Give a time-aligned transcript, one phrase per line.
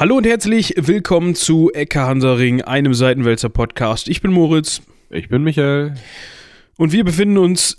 [0.00, 4.08] Hallo und herzlich willkommen zu Ecke Hansaring, einem Seitenwälzer Podcast.
[4.08, 4.80] Ich bin Moritz.
[5.10, 5.92] Ich bin Michael.
[6.78, 7.76] Und wir befinden uns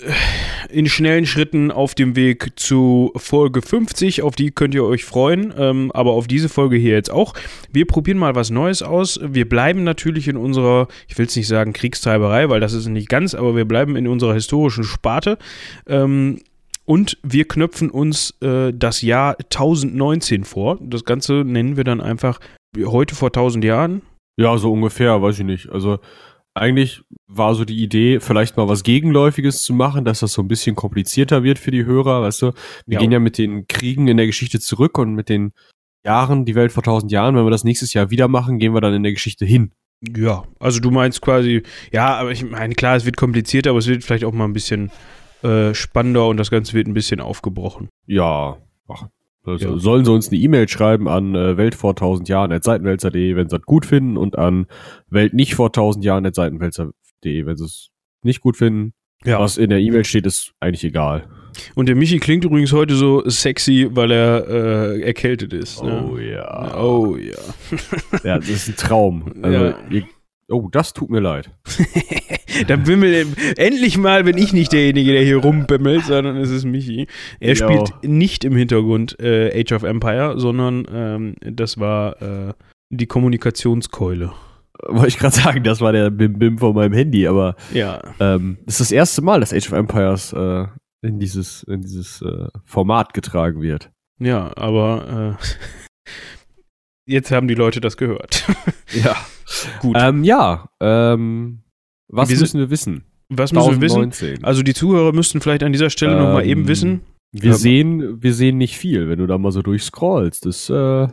[0.70, 4.22] in schnellen Schritten auf dem Weg zu Folge 50.
[4.22, 7.34] Auf die könnt ihr euch freuen, ähm, aber auf diese Folge hier jetzt auch.
[7.74, 9.20] Wir probieren mal was Neues aus.
[9.24, 13.10] Wir bleiben natürlich in unserer, ich will es nicht sagen Kriegstreiberei, weil das ist nicht
[13.10, 15.40] ganz, aber wir bleiben in unserer historischen Sparte.
[15.88, 16.38] Ähm,
[16.92, 20.78] und wir knöpfen uns äh, das Jahr 1019 vor.
[20.82, 22.42] Das Ganze nennen wir dann einfach
[22.78, 24.02] heute vor 1000 Jahren.
[24.38, 25.70] Ja, so ungefähr, weiß ich nicht.
[25.70, 26.00] Also
[26.54, 30.50] eigentlich war so die Idee, vielleicht mal was Gegenläufiges zu machen, dass das so ein
[30.50, 32.52] bisschen komplizierter wird für die Hörer, weißt du?
[32.86, 33.00] Wir Ja.
[33.00, 35.54] gehen ja mit den Kriegen in der Geschichte zurück und mit den
[36.06, 38.82] Jahren, die Welt vor tausend Jahren, wenn wir das nächstes Jahr wieder machen, gehen wir
[38.82, 39.72] dann in der Geschichte hin.
[40.02, 43.88] Ja, also du meinst quasi, ja, aber ich meine, klar, es wird komplizierter, aber es
[43.88, 44.92] wird vielleicht auch mal ein bisschen
[45.44, 47.90] äh, spannender und das Ganze wird ein bisschen aufgebrochen.
[48.06, 49.08] Ja, ach,
[49.44, 49.78] also Ja.
[49.78, 53.50] sollen sie uns eine E-Mail schreiben an äh, Welt vor tausend Jahren at seitenwälzer.de, wenn
[53.50, 54.68] sie das gut finden und an
[55.10, 57.90] Welt nicht vor tausend Jahren at seitenwälzer.de, wenn sie es
[58.24, 58.94] nicht gut finden.
[59.24, 59.40] Ja.
[59.40, 61.28] Was in der E-Mail steht, ist eigentlich egal.
[61.76, 65.84] Und der Michi klingt übrigens heute so sexy, weil er äh, erkältet ist.
[65.84, 66.32] Ne?
[66.34, 66.82] ja.
[66.82, 67.36] Oh ja.
[68.24, 69.32] Ja, das ist ein Traum.
[69.44, 69.76] Also, Ja.
[69.92, 70.04] ihr,
[70.50, 71.52] oh, das tut mir leid.
[72.68, 77.08] Dann bimmel endlich mal, bin ich nicht derjenige, der hier rumbimmelt, sondern es ist Michi.
[77.40, 77.56] Er Ja.
[77.56, 82.54] spielt nicht im Hintergrund äh, Age of Empire, sondern ähm, das war äh,
[82.90, 84.32] die Kommunikationskeule.
[84.88, 88.02] Wollte ich gerade sagen, das war der Bim-Bim von meinem Handy, aber Ja.
[88.20, 90.66] ähm, das ist das erste Mal, dass Age of Empires äh,
[91.04, 93.92] in dieses, in dieses äh, Format getragen wird.
[94.20, 95.44] Ja, aber äh,
[97.12, 98.46] jetzt haben die Leute das gehört.
[98.94, 99.16] Ja.
[99.82, 99.98] Gut.
[100.00, 101.60] Ähm, ja, ähm,
[102.12, 103.04] was Wir müssen wir wissen?
[103.30, 104.02] Was müssen wir wissen?
[104.04, 104.44] 1019.
[104.44, 107.02] Also die Zuhörer müssten vielleicht an dieser Stelle Ähm, eben wissen.
[107.32, 110.46] Wir ähm, sehen, wir sehen nicht viel, wenn du da mal so durchscrollst.
[110.46, 111.08] Das, äh,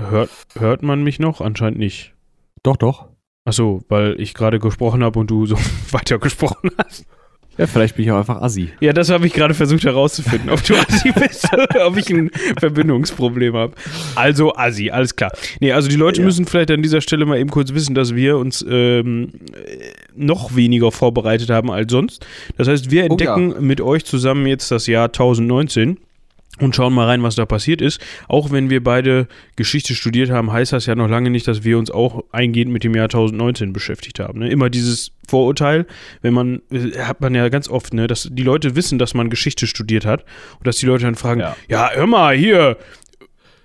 [0.00, 1.40] Hört, hört man mich noch?
[1.40, 2.14] Anscheinend nicht.
[2.62, 3.08] doch, doch.
[3.46, 5.56] Achso, weil ich gerade gesprochen habe und du so
[5.90, 7.04] weiter gesprochen hast.
[7.58, 8.70] Ja, vielleicht bin ich auch einfach assi.
[8.80, 12.30] Ja, das habe ich gerade versucht herauszufinden, ob du Assi bist oder ob ich ein
[12.58, 13.74] Verbindungsproblem habe.
[14.16, 15.30] Also Assi, alles klar.
[15.60, 16.24] Nee, also die Leute Ja.
[16.26, 20.54] müssen vielleicht an dieser Stelle mal eben kurz wissen, dass wir uns ähm, äh, noch
[20.56, 22.26] weniger vorbereitet haben als sonst.
[22.56, 23.34] Das heißt, wir Oh ja.
[23.36, 25.98] entdecken mit euch zusammen jetzt das Jahr 1019
[26.60, 28.00] und schauen mal rein, was da passiert ist.
[28.28, 29.26] Auch wenn wir beide
[29.56, 32.84] Geschichte studiert haben, heißt das ja noch lange nicht, dass wir uns auch eingehend mit
[32.84, 34.38] dem Jahr 1019 beschäftigt haben.
[34.38, 34.48] Ne?
[34.50, 35.84] Immer dieses Vorurteil,
[36.22, 39.30] wenn man, äh, hat man ja ganz oft, ne, dass die Leute wissen, dass man
[39.30, 40.24] Geschichte studiert hat
[40.58, 41.90] und dass die Leute dann fragen, ja, Ja.
[41.92, 42.76] hör mal, hier,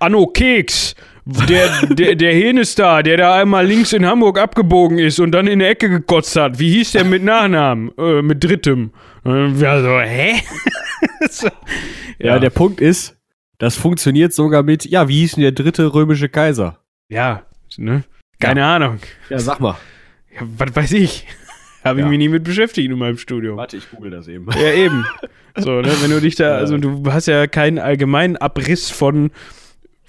[0.00, 5.32] Anno Keks, der, der, der Henestar, der da einmal links in Hamburg abgebogen ist und
[5.32, 6.58] dann in der Ecke gekotzt hat.
[6.58, 7.90] Wie hieß der mit Nachnamen?
[7.98, 8.90] Äh, mit drittem.
[9.24, 10.34] Und wir so, hä?
[11.30, 11.48] So,
[12.18, 13.16] Ja, der Punkt ist,
[13.58, 16.78] das funktioniert sogar mit, ja, wie hieß denn der dritte römische Kaiser?
[17.08, 17.42] Ja,
[17.76, 18.04] ne?
[18.38, 18.98] Keine Ahnung.
[19.28, 19.76] Ja, sag mal.
[20.34, 21.26] Ja, was weiß ich?
[21.84, 22.08] Habe ich Ja.
[22.10, 23.56] mich nie mit beschäftigt in meinem Studium.
[23.58, 24.46] Warte, ich google das eben.
[24.52, 25.04] Ja, eben.
[25.56, 26.56] So, ne, wenn du dich da, Ja.
[26.58, 29.32] also du hast ja keinen allgemeinen Abriss von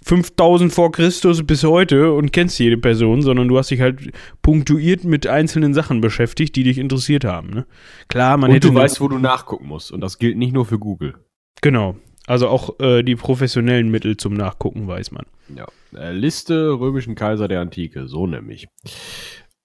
[0.04, 5.04] 5000 vor Christus bis heute und kennst jede Person, sondern du hast dich halt punktuiert
[5.04, 7.50] mit einzelnen Sachen beschäftigt, die dich interessiert haben.
[7.52, 7.66] Ne?
[8.08, 8.70] Klar, man und hätte.
[8.70, 9.92] du weißt, wo du nachgucken musst.
[9.92, 11.16] Und das gilt nicht nur für Google.
[11.62, 11.96] Genau.
[12.28, 15.26] Also auch äh, die professionellen Mittel zum Nachgucken weiß man.
[15.56, 15.68] Ja.
[15.96, 18.68] Äh, Liste römischen Kaiser der Antike, so nämlich.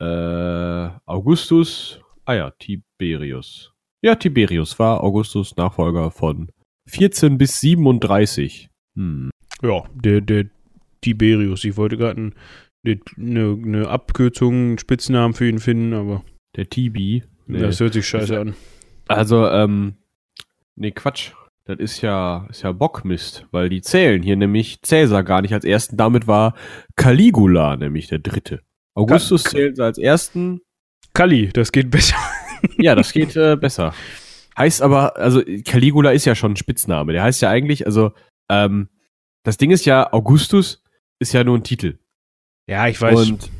[0.00, 3.72] Äh, Augustus, ah ja, Tiberius.
[4.02, 6.50] Ja, Tiberius war Augustus Nachfolger von
[6.88, 8.68] 14 bis 37.
[8.94, 9.30] Hm.
[9.62, 10.46] Ja, der, der
[11.00, 11.64] Tiberius.
[11.64, 12.34] Ich wollte gerade ein-
[13.18, 16.22] eine ne Abkürzung, einen Spitznamen für ihn finden, aber
[16.56, 17.24] Der Tibi.
[17.46, 17.58] Nee.
[17.60, 18.54] das hört sich scheiße an.
[19.08, 19.94] Also, ähm,
[20.76, 21.32] nee, Quatsch.
[21.64, 25.64] Das ist ja, ist ja Bockmist, weil die zählen hier nämlich Cäsar gar nicht als
[25.64, 25.96] ersten.
[25.96, 26.54] Damit war
[26.94, 28.60] Caligula nämlich der dritte.
[28.94, 30.60] Augustus Ka- zählt als ersten.
[31.12, 32.16] Kali, das geht besser.
[32.78, 33.94] Ja, das geht äh, besser.
[34.56, 37.12] Heißt aber, also Caligula ist ja schon ein Spitzname.
[37.12, 38.12] Der heißt ja eigentlich, also,
[38.50, 38.88] ähm,
[39.46, 40.82] das Ding ist ja, Augustus
[41.20, 41.98] ist ja nur ein Titel.
[42.68, 43.30] Ja, ich weiß.
[43.30, 43.50] Und,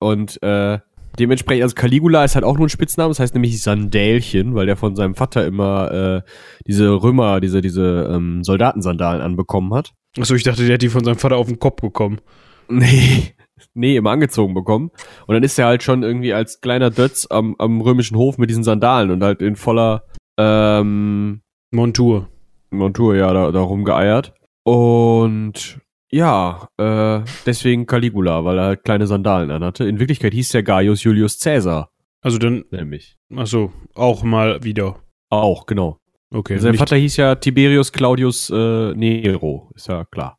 [0.00, 0.80] und äh,
[1.20, 4.76] dementsprechend, also Caligula ist halt auch nur ein Spitzname, das heißt nämlich Sandälchen, weil der
[4.76, 6.22] von seinem Vater immer äh,
[6.66, 9.92] diese Römer, diese, diese ähm, Soldatensandalen anbekommen hat.
[10.18, 12.20] Achso, ich dachte, der hat die von seinem Vater auf den Kopf bekommen.
[12.72, 13.34] Nee,
[13.74, 14.92] nee, immer angezogen bekommen.
[15.26, 18.48] Und dann ist er halt schon irgendwie als kleiner Dötz am, am römischen Hof mit
[18.48, 20.04] diesen Sandalen und halt in voller
[20.38, 21.40] ähm,
[21.72, 22.28] Montur.
[22.70, 24.34] Montur, ja, da, da rumgeeiert.
[24.70, 25.80] Und
[26.12, 29.84] ja, äh, deswegen Caligula, weil er halt kleine Sandalen anhatte.
[29.84, 31.90] In Wirklichkeit hieß der Gaius Julius Caesar,
[32.22, 33.16] Also dann, nämlich.
[33.34, 35.00] achso, auch mal wieder.
[35.28, 35.98] Auch, genau.
[36.32, 36.58] Okay.
[36.58, 40.38] Sein Vater hieß ja Tiberius Claudius äh, Nero, ist ja klar.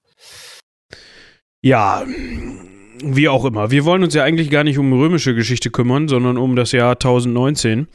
[1.62, 2.04] Ja,
[3.04, 3.70] wie auch immer.
[3.70, 6.94] Wir wollen uns ja eigentlich gar nicht um römische Geschichte kümmern, sondern um das Jahr
[6.94, 7.88] 1019.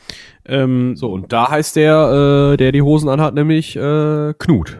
[0.45, 4.77] Ähm, So, und da heißt der, äh, der die Hosen anhat, nämlich äh, Knut.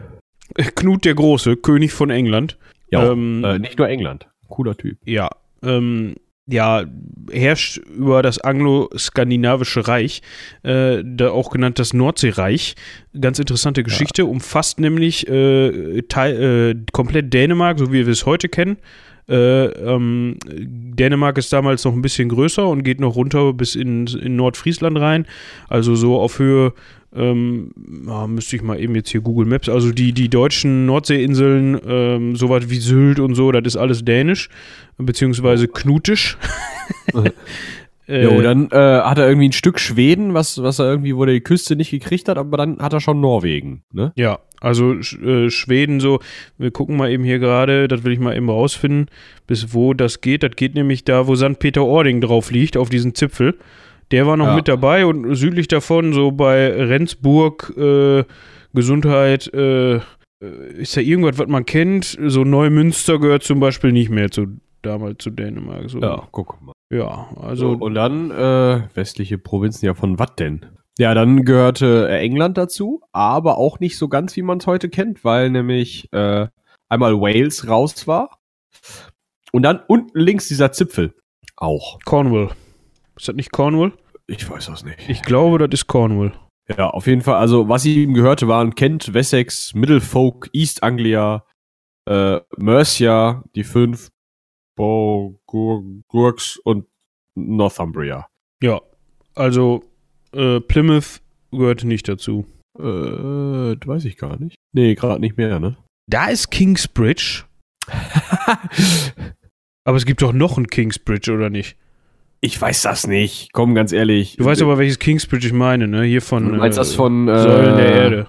[0.75, 2.57] Knut der Große, König von England.
[2.89, 4.27] Ja, Ähm, äh, nicht nur England.
[4.47, 4.97] Cooler Typ.
[5.05, 5.29] Ja,
[5.63, 6.15] ähm,
[6.49, 6.85] ja,
[7.29, 10.21] herrscht über das anglo-skandinavische Reich,
[10.63, 12.75] äh, da auch genannt das Nordseereich.
[13.19, 18.47] Ganz interessante Geschichte, umfasst nämlich äh, Teil, äh, komplett Dänemark, so wie wir es heute
[18.47, 18.77] kennen.
[19.29, 24.07] Äh, ähm, Dänemark ist damals noch ein bisschen größer und geht noch runter bis in,
[24.07, 25.25] in Nordfriesland rein.
[25.67, 26.71] Also so auf Höhe,
[27.15, 27.71] ähm,
[28.07, 32.35] ah, müsste ich mal eben jetzt hier Google Maps, also die, die deutschen Nordseeinseln, ähm,
[32.35, 34.49] sowas wie Sylt und so, das ist alles dänisch,
[34.97, 36.37] beziehungsweise knutisch.
[38.09, 41.25] Äh, Jo, dann äh, hat er irgendwie ein Stück Schweden, was, was er irgendwie, wo
[41.25, 44.13] er die Küste nicht gekriegt hat, aber dann hat er schon Norwegen, ne?
[44.15, 46.19] Ja, also äh, Schweden so,
[46.57, 49.07] wir gucken mal eben hier gerade, das will ich mal eben rausfinden,
[49.45, 50.43] bis wo das geht.
[50.43, 51.59] Das geht nämlich da, wo St.
[51.59, 53.57] Peter-Ording drauf liegt, auf diesen Zipfel.
[54.11, 54.55] Der war noch Ja.
[54.55, 58.23] mit dabei und südlich davon, so bei Rendsburg, äh,
[58.73, 60.01] Gesundheit, äh, äh,
[60.77, 62.17] ist da irgendwas, was man kennt?
[62.21, 64.47] So Neumünster gehört zum Beispiel nicht mehr zu
[64.81, 65.89] damals zu Dänemark.
[65.89, 65.99] So.
[66.31, 66.73] guck mal.
[66.91, 70.65] ja So, also und dann äh, westliche Provinzen, ja von was denn?
[70.99, 74.89] Ja, dann gehörte äh, England dazu, aber auch nicht so ganz, wie man es heute
[74.89, 76.47] kennt, weil nämlich äh,
[76.89, 78.39] einmal Wales raus war
[79.51, 81.13] und dann unten links dieser Zipfel
[81.55, 81.99] auch.
[82.05, 82.49] Cornwall.
[83.17, 83.93] Ist das nicht Cornwall?
[84.27, 85.09] Ich weiß das nicht.
[85.09, 86.33] Ich glaube, das ist Cornwall.
[86.69, 87.35] Ja, auf jeden Fall.
[87.35, 91.45] Also, was ihm gehörte, waren Kent, Wessex, Middlefolk, East Anglia,
[92.05, 94.09] äh, Mercia, die fünf,
[94.77, 96.87] Gurks und
[97.35, 98.27] Northumbria.
[98.61, 98.81] Ja,
[99.35, 99.83] also
[100.33, 101.21] äh, Plymouth
[101.51, 102.45] gehört nicht dazu.
[102.77, 104.55] Äh, das weiß ich gar nicht.
[104.73, 105.77] Nee, gerade nicht mehr, ne?
[106.07, 107.45] Da ist Kingsbridge.
[109.83, 111.77] Aber es gibt doch noch ein Kingsbridge, oder nicht?
[112.41, 113.51] Ich weiß das nicht.
[113.53, 114.35] Komm, ganz ehrlich.
[114.37, 116.03] Du weißt aber, welches Kingsbridge ich meine, ne?
[116.03, 118.27] Hier von Du meinst äh, das von äh, Säulen der Erde.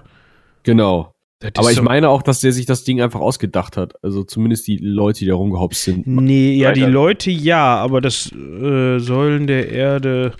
[0.63, 1.13] Genau.
[1.55, 3.93] Aber ich meine auch, dass der sich das Ding einfach ausgedacht hat.
[4.03, 6.05] Also zumindest die Leute, die da rumgehopst sind.
[6.05, 6.81] Nee, ja, die.
[6.81, 10.33] Leute ja, aber das äh, Säulen der Erde,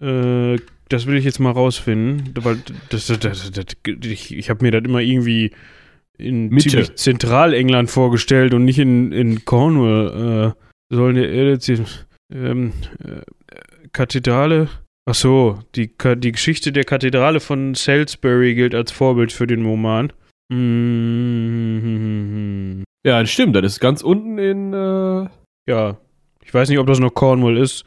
[0.00, 2.34] äh, das will ich jetzt mal rausfinden.
[2.36, 2.58] Weil
[2.90, 3.66] das, das, das, das,
[4.04, 5.50] ich ich habe mir das immer irgendwie
[6.18, 6.68] in Mitte.
[6.68, 10.54] ziemlich Zentralengland vorgestellt und nicht in, in Cornwall.
[10.54, 11.58] Äh, Säulen der Erde,
[12.32, 12.72] ähm,
[13.04, 13.22] äh,
[13.92, 14.68] Kathedrale.
[15.04, 20.12] Ach so, die, die Geschichte der Kathedrale von Salisbury gilt als Vorbild für den Roman.
[21.52, 23.56] Mm, Ja, das stimmt.
[23.56, 25.28] Das ist ganz unten in äh,
[25.68, 25.98] Ja,
[26.44, 27.84] ich weiß nicht, ob das noch Cornwall ist.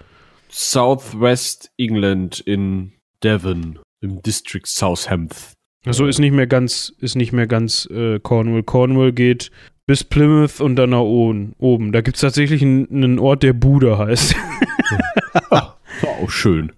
[0.49, 2.91] Southwest England in
[3.23, 5.53] Devon im District Southampton.
[5.85, 8.63] Also ist nicht mehr ganz, ist nicht mehr ganz äh, Cornwall.
[8.63, 9.51] Cornwall geht
[9.87, 11.53] bis Plymouth und dann nach oben.
[11.59, 11.91] oben.
[11.91, 14.35] Da gibt es tatsächlich einen, einen Ort, der Bude heißt.
[15.51, 16.71] Auch schön.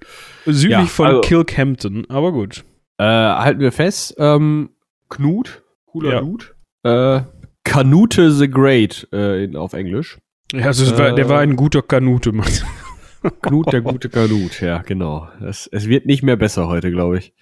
[0.45, 2.05] Südlich Ja, von also- Kilkhampton.
[2.09, 2.63] Aber gut.
[2.99, 4.69] Äh, halten wir fest, ähm,
[5.09, 6.21] Knut, cooler Ja.
[6.21, 6.45] Dude.
[6.83, 7.21] Äh,
[7.63, 10.17] Canute the Great äh, in, auf Englisch.
[10.53, 11.15] Ja, also war, Äh.
[11.15, 12.47] der war ein guter Kanute, Mann.
[13.41, 15.27] Knut, der gute Kanut, ja, genau.
[15.45, 17.33] Es, es wird nicht mehr besser heute, glaube ich.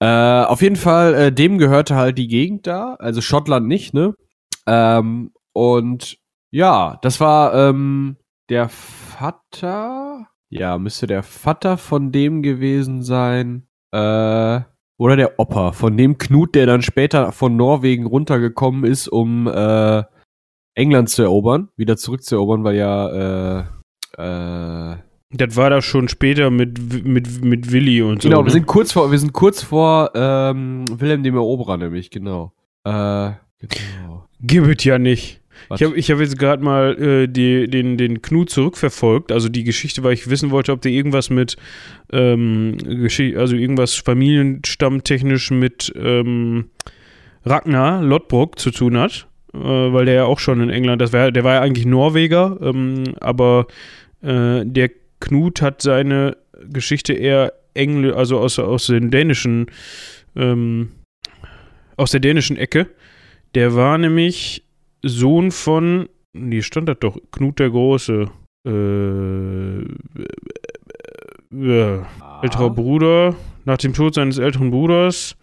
[0.00, 0.06] Äh,
[0.44, 4.14] auf jeden Fall, äh, dem gehörte halt die Gegend da, also Schottland nicht, ne?
[4.66, 6.18] Ähm, und
[6.50, 8.16] ja, das war ähm,
[8.48, 14.60] der Vater, ja, müsste der Vater von dem gewesen sein, äh,
[14.96, 20.04] oder der Opa, von dem Knut, der dann später von Norwegen runtergekommen ist, um äh,
[20.74, 23.64] England zu erobern, wieder zurückzuerobern, weil ja äh,
[24.16, 24.96] äh,
[25.30, 28.28] Das war da schon später mit, mit, mit Willi und so.
[28.28, 28.50] genau, wir ne?
[28.52, 32.52] sind kurz vor, wir sind kurz vor ähm, Wilhelm dem Eroberer nämlich, genau.
[32.84, 34.13] Äh, genau.
[34.46, 35.40] Gibt ja nicht.
[35.68, 35.80] Was?
[35.80, 39.64] Ich habe ich hab jetzt gerade mal äh, die, den, den Knut zurückverfolgt, also die
[39.64, 41.56] Geschichte, weil ich wissen wollte, ob der irgendwas mit,
[42.12, 42.76] ähm,
[43.36, 46.66] also irgendwas familienstammtechnisch mit ähm,
[47.44, 51.30] Ragnar Lodbrok zu tun hat, äh, weil der ja auch schon in England, das war,
[51.30, 53.66] der war ja eigentlich Norweger, ähm, aber
[54.22, 56.36] äh, der Knut hat seine
[56.70, 59.66] Geschichte eher Engl also aus, aus den dänischen,
[60.36, 60.92] ähm,
[61.96, 62.88] aus der dänischen Ecke.
[63.54, 64.64] Der war nämlich
[65.02, 68.30] Sohn von, hier stand das doch, Knut der Große.
[68.66, 69.82] Äh,
[71.52, 72.02] äh,
[72.42, 73.36] älterer Bruder.
[73.64, 75.36] Nach dem Tod seines älteren Bruders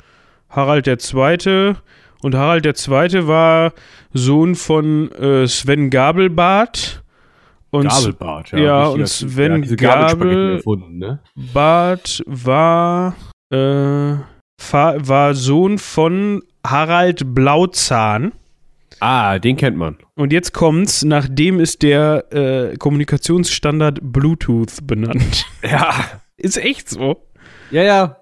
[0.50, 1.78] Harald der Zweite.
[2.22, 3.74] Und Harald der Zweite war
[4.14, 7.04] Sohn von äh, Sven Gabelbart.
[7.72, 9.08] Und Gabelbart, ja, richtiger und.
[9.08, 11.20] Sven ja, diese Gabelspaghetti Gabel- erfunden, ne?
[11.36, 13.16] War,
[13.50, 14.18] äh,
[15.08, 18.34] war Sohn von Harald Blauzahn.
[19.00, 19.98] Ah, den kennt man.
[20.16, 25.46] Und jetzt kommt's, nachdem ist der äh, Kommunikationsstandard Bluetooth benannt.
[25.64, 25.94] Ja.
[26.38, 27.28] ist echt so.
[27.72, 28.18] Ja, ja.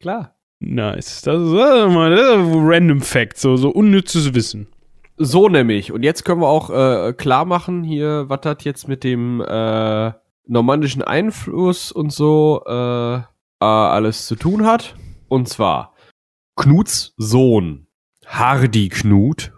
[0.00, 0.34] Klar.
[0.60, 1.22] Nice.
[1.22, 4.68] Das ist, äh, mal, das ist ein random Fact, so, so unnützes Wissen.
[5.16, 5.92] So nämlich.
[5.92, 10.12] Und jetzt können wir auch äh, klar machen hier, was das jetzt mit dem äh,
[10.46, 13.22] normannischen Einfluss und so äh, äh,
[13.60, 14.96] alles zu tun hat.
[15.28, 15.94] Und zwar
[16.56, 17.83] Knuts Sohn,
[18.36, 19.52] Hardy Knut,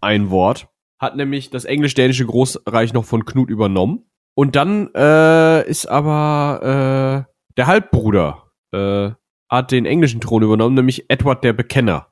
[0.00, 0.66] ein Wort,
[0.98, 4.10] hat nämlich das englisch-dänische Großreich noch von Knut übernommen.
[4.34, 9.10] Und dann äh, ist aber äh, der Halbbruder äh,
[9.48, 12.08] hat den englischen Thron übernommen, nämlich Edward der Bekenner.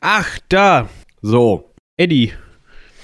[0.00, 0.88] Ach, da.
[1.22, 2.32] So, Eddie.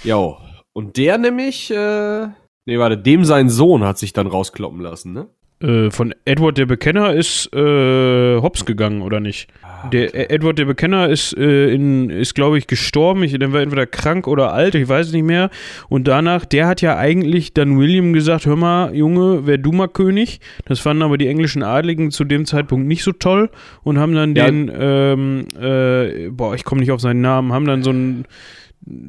[0.02, 0.38] Jo.
[0.72, 2.26] Und der nämlich, äh,
[2.66, 5.28] nee, warte, dem sein Sohn hat sich dann rauskloppen lassen, ne?
[5.64, 9.48] Äh, von Edward der Bekenner ist äh, hops gegangen, oder nicht?
[9.92, 13.22] Der äh, Edward der Bekenner ist, äh, in, ist glaube ich, gestorben.
[13.22, 15.50] Ich, der war entweder krank oder alt, ich weiß es nicht mehr.
[15.88, 19.88] Und danach, der hat ja eigentlich dann William gesagt: Hör mal, Junge, wär du mal
[19.88, 20.40] König.
[20.66, 23.50] Das fanden aber die englischen Adligen zu dem Zeitpunkt nicht so toll
[23.82, 24.46] und haben dann Ja.
[24.46, 28.24] den, ähm, äh, boah, ich komme nicht auf seinen Namen, haben dann so einen,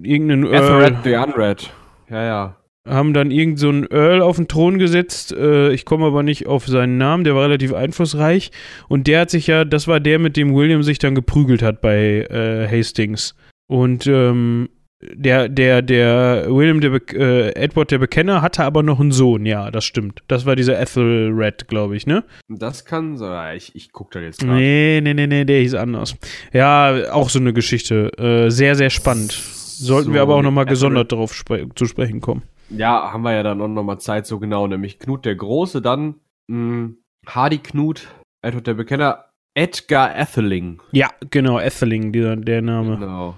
[0.04, 1.70] irgendeinen Ethelred Earl, the Unread.
[2.10, 2.56] Ja, ja.
[2.88, 5.32] Haben dann irgend so einen Earl auf den Thron gesetzt.
[5.34, 8.52] Äh, ich komme aber nicht auf seinen Namen, der war relativ einflussreich.
[8.88, 11.82] Und der hat sich ja, das war der, mit dem William sich dann geprügelt hat
[11.82, 13.36] bei äh, Hastings.
[13.68, 14.70] Und ähm,
[15.14, 19.46] der, der, der William, der Be äh, Edward der Bekenner, hatte aber noch einen Sohn,
[19.46, 20.24] ja, das stimmt.
[20.28, 22.24] Das war dieser Ethelred, glaube ich, ne?
[22.48, 24.56] Das kann so, ja, ich, ich guck da jetzt gerade.
[24.56, 26.16] Nee, nee, nee, nee, der hieß anders.
[26.54, 28.12] Ja, auch so eine Geschichte.
[28.18, 29.32] Äh, sehr, sehr spannend.
[29.32, 32.44] Sollten wir So, aber auch nochmal gesondert darauf spre zu sprechen kommen.
[32.70, 35.82] Ja, haben wir ja dann auch noch mal Zeit, so genau, nämlich Knut der Große,
[35.82, 36.16] dann
[36.48, 36.94] mh,
[37.28, 38.08] Hardy Knut,
[38.44, 40.82] Edward der Bekenner, Edgar Atheling.
[40.92, 42.98] Ja, genau, Etheling, dieser, der Name.
[42.98, 43.38] Genau.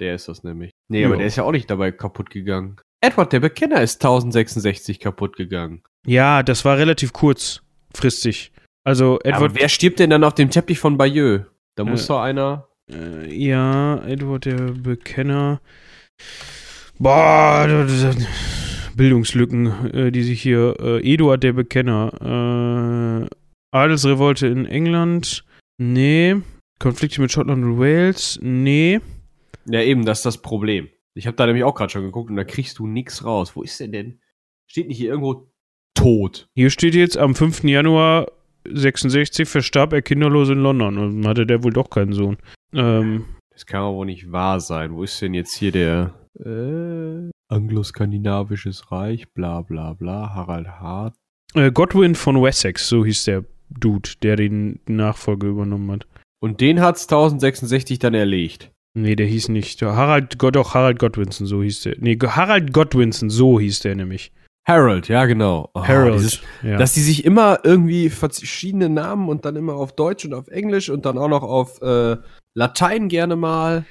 [0.00, 0.70] Der ist das nämlich.
[0.88, 1.08] Nee, Ja.
[1.08, 2.76] aber der ist ja auch nicht dabei kaputt gegangen.
[3.04, 5.82] Edward der Bekenner ist 1066 kaputt gegangen.
[6.06, 8.52] Ja, das war relativ kurzfristig.
[8.84, 11.44] Also Aber Edward, wer stirbt denn dann auf dem Teppich von Bayeux?
[11.76, 12.08] Da muss Äh.
[12.08, 12.68] doch einer.
[12.90, 15.60] äh, ja, Edward der Bekenner.
[16.98, 17.66] Boah,
[18.96, 20.76] Bildungslücken, äh, die sich hier.
[20.80, 23.28] Äh, Eduard der Bekenner.
[23.30, 23.36] Äh,
[23.76, 25.44] Adelsrevolte in England.
[25.78, 26.36] Nee.
[26.78, 28.38] Konflikte mit Schottland und Wales.
[28.42, 29.00] Nee.
[29.66, 30.88] Ja, eben, das ist das Problem.
[31.14, 33.54] Ich habe da nämlich auch gerade schon geguckt und da kriegst du nix raus.
[33.54, 34.20] Wo ist der denn?
[34.66, 35.50] Steht nicht hier irgendwo
[35.94, 36.48] tot?
[36.54, 37.64] Hier steht jetzt am 5.
[37.64, 38.26] Januar
[38.68, 40.98] 66 verstarb er kinderlos in London.
[40.98, 42.36] Und hatte der wohl doch keinen Sohn.
[42.74, 44.92] Ähm, Das kann aber wohl nicht wahr sein.
[44.94, 49.32] Wo ist denn jetzt hier der äh, Anglo-Skandinavisches Reich?
[49.34, 50.34] Bla bla bla.
[50.34, 51.14] Harald Hart.
[51.54, 56.06] Äh, Godwin von Wessex, so hieß der Dude, der den die Nachfolge übernommen hat.
[56.42, 58.70] Und den hat's 1066 dann erlegt.
[58.94, 59.80] Nee, der hieß nicht.
[59.82, 61.96] Harald, Gott, doch, Harald Godwinson, so hieß der.
[61.98, 64.32] Nee, Harald Godwinson, so hieß der nämlich.
[64.68, 65.70] Harold, ja genau.
[65.74, 66.14] Oh, Harold.
[66.14, 66.76] dieses- ja.
[66.76, 70.88] Dass die sich immer irgendwie verschiedene Namen und dann immer auf Deutsch und auf Englisch
[70.90, 72.16] und dann auch noch auf äh,
[72.54, 73.84] Latein gerne mal.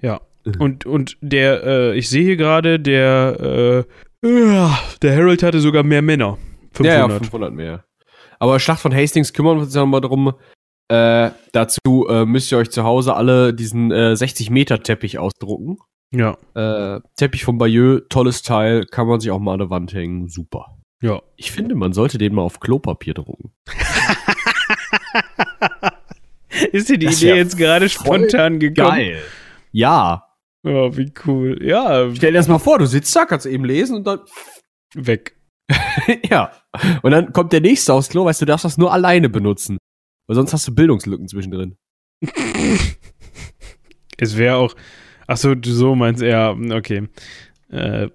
[0.00, 0.20] ja.
[0.58, 3.84] Und, und der, äh, ich sehe hier gerade, der,
[4.22, 4.68] äh,
[5.02, 6.38] der Harold hatte sogar mehr Männer.
[6.72, 6.86] 500.
[6.86, 7.84] Ja, ja, 500 mehr.
[8.38, 10.34] Aber Schlacht von Hastings kümmern wir uns ja nochmal drum.
[10.88, 15.78] Äh, dazu äh, müsst ihr euch zu Hause alle diesen äh, 60 Meter Teppich ausdrucken.
[16.14, 16.36] ja.
[16.54, 20.28] Äh, Teppich von Bayeux, tolles Teil, kann man sich auch mal an der Wand hängen,
[20.28, 20.76] super.
[21.02, 21.22] Ja.
[21.36, 23.52] Ich finde, man sollte den mal auf Klopapier drucken.
[26.72, 29.16] Ist dir die Das Idee jetzt gerade spontan gekommen?
[29.72, 30.22] Ja.
[30.66, 31.58] Ja, wie cool.
[31.62, 34.20] Ja, Stell dir das mal vor, du sitzt da, kannst eben lesen und dann.
[34.94, 35.36] weg.
[36.28, 36.50] ja.
[37.02, 39.78] Und dann kommt der nächste aufs Klo, weißt du, du darfst das nur alleine benutzen.
[40.26, 41.76] Weil sonst hast du Bildungslücken zwischendrin.
[44.18, 44.74] Es wäre auch.
[45.26, 47.08] Achso, du so meinst ja, okay.
[47.70, 48.08] Äh,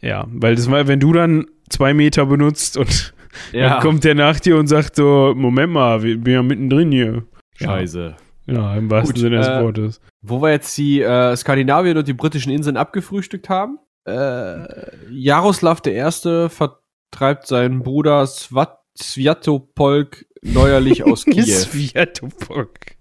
[0.00, 3.12] ja, weil das mal, wenn du dann zwei Meter benutzt und
[3.52, 7.24] dann kommt der nach dir und sagt so: Moment mal, wir bin ja mittendrin hier.
[7.56, 8.16] Scheiße.
[8.16, 10.00] Ja, im wahrsten Gut, Sinne des äh, Wortes.
[10.20, 13.78] Wo wir jetzt die äh, Skandinavien und die britischen Inseln abgefrühstückt haben.
[14.04, 14.66] Äh,
[15.10, 16.48] Jaroslav I.
[16.48, 21.44] vertreibt seinen Bruder Svat Sviatopolk neuerlich aus Kiew.
[21.44, 22.96] Sviatopolk.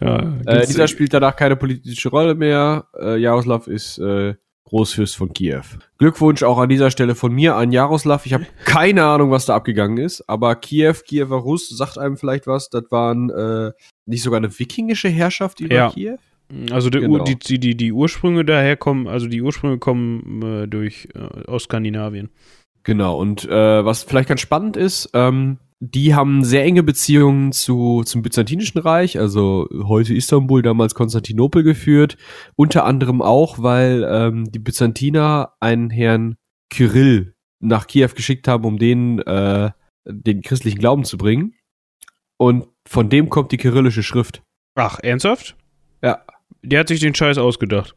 [0.00, 2.86] Ja, äh, dieser spielt danach keine politische Rolle mehr.
[2.98, 5.62] Äh, Jaroslav ist äh, Großfürst von Kiew.
[5.98, 8.24] Glückwunsch auch an dieser Stelle von mir an Jaroslav.
[8.26, 12.46] Ich habe keine Ahnung, was da abgegangen ist, aber Kiew, Kiewer Russ sagt einem vielleicht
[12.46, 12.68] was.
[12.70, 13.72] Das waren äh,
[14.06, 15.90] nicht sogar eine wikingische Herrschaft über Ja.
[15.90, 16.16] Kiew?
[16.70, 17.22] Also Genau.
[17.24, 21.64] Die, die, die, die Ursprünge daher kommen, also die Ursprünge kommen äh, durch äh, aus
[21.64, 22.28] Skandinavien.
[22.82, 28.02] Genau, und äh, was vielleicht ganz spannend ist, ähm, die haben sehr enge Beziehungen zu,
[28.04, 32.18] zum Byzantinischen Reich, also heute Istanbul, damals Konstantinopel geführt.
[32.54, 36.36] Unter anderem auch, weil ähm, die Byzantiner einen Herrn
[36.68, 39.70] Kyrill nach Kiew geschickt haben, um den, äh,
[40.06, 41.54] den christlichen Glauben zu bringen.
[42.36, 44.42] Und von dem kommt die kyrillische Schrift.
[44.74, 45.56] Ach, ernsthaft?
[46.02, 46.24] Ja.
[46.62, 47.96] Der hat sich den Scheiß ausgedacht.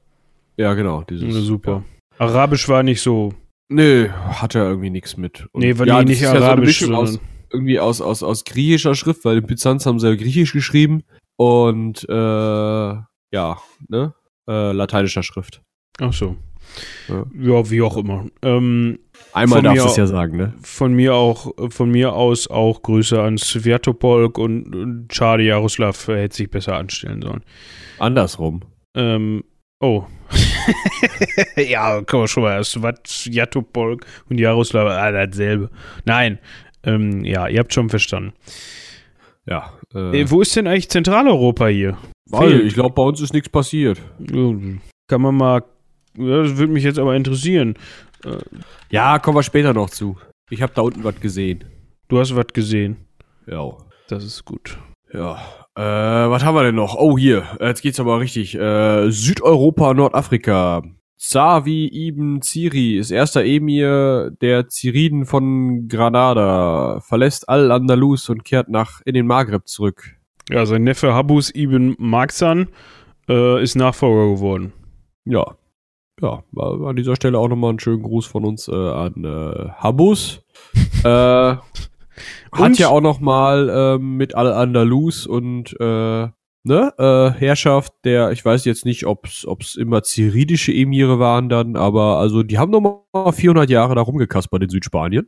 [0.55, 1.03] Ja, genau.
[1.03, 1.83] Dieses, super.
[2.17, 2.27] Ja.
[2.27, 3.33] Arabisch war nicht so.
[3.69, 5.47] Nö, hat er irgendwie nichts mit.
[5.51, 6.79] Und nee, war ja, nicht Arabisch.
[6.79, 7.19] So aus,
[7.53, 11.03] irgendwie aus, aus, aus griechischer Schrift, weil in Byzanz haben sie ja griechisch geschrieben.
[11.37, 13.57] Und äh, ja,
[13.87, 14.13] ne?
[14.47, 15.61] Äh, lateinischer Schrift.
[15.99, 16.35] Ach so.
[17.07, 18.25] Ja, ja wie auch immer.
[18.41, 18.99] Ähm,
[19.33, 20.53] Einmal darfst du es ja sagen, ne?
[20.61, 26.35] Von mir auch, von mir aus auch Grüße an Sviatopolk und, und Schade Jaroslav hätte
[26.35, 27.43] sich besser anstellen sollen.
[27.99, 28.61] Andersrum.
[28.95, 29.43] Ähm,
[29.79, 30.05] oh.
[31.57, 32.63] ja, man schon mal.
[32.63, 35.69] Sviatopolk und Jaroslav, ah, dasselbe.
[36.05, 36.39] Nein,
[36.83, 38.33] ähm, ja, ihr habt schon verstanden.
[39.45, 39.73] Ja.
[39.93, 41.97] Äh, äh, wo ist denn eigentlich Zentraleuropa hier?
[42.29, 44.01] Weil, ich glaube, bei uns ist nichts passiert.
[44.27, 45.63] Kann man mal.
[46.17, 47.75] Ja, das würde mich jetzt aber interessieren.
[48.89, 50.17] Ja, kommen wir später noch zu.
[50.49, 51.63] Ich habe da unten was gesehen.
[52.07, 52.97] Du hast was gesehen.
[53.47, 53.75] Ja.
[54.07, 54.77] Das ist gut.
[55.11, 55.41] Ja.
[55.75, 55.81] Äh,
[56.29, 56.95] was haben wir denn noch?
[56.95, 57.43] Oh, hier.
[57.59, 58.55] Jetzt geht's aber richtig.
[58.55, 60.83] Äh, Südeuropa, Nordafrika.
[61.23, 68.99] Zavi ibn Ziri ist erster Emir der Ziriden von Granada, verlässt Al-Andalus und kehrt nach
[69.05, 70.17] in den Maghreb zurück.
[70.49, 72.67] Ja, sein Neffe Habus ibn Marxan
[73.29, 74.73] äh, ist Nachfolger geworden.
[75.23, 75.55] Ja,
[76.21, 80.43] ja, an dieser Stelle auch nochmal einen schönen Gruß von uns äh, an äh, Habus.
[81.05, 81.55] äh,
[82.51, 86.27] hat ja auch nochmal äh, mit Al-Andalus und äh,
[86.63, 91.75] ne, äh, Herrschaft der, ich weiß jetzt nicht, ob es immer ziridische Emire waren dann,
[91.75, 95.27] aber also die haben nochmal 400 Jahre da rumgekaspert in Südspanien.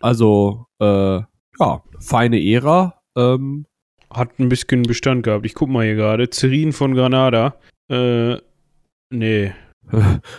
[0.00, 1.20] Also, äh,
[1.60, 3.00] ja, feine Ära.
[3.16, 3.66] Ähm,
[4.10, 5.46] Hat ein bisschen Bestand gehabt.
[5.46, 6.30] Ich guck mal hier gerade.
[6.30, 7.54] Zirin von Granada.
[7.88, 8.36] Äh,
[9.10, 9.52] nee.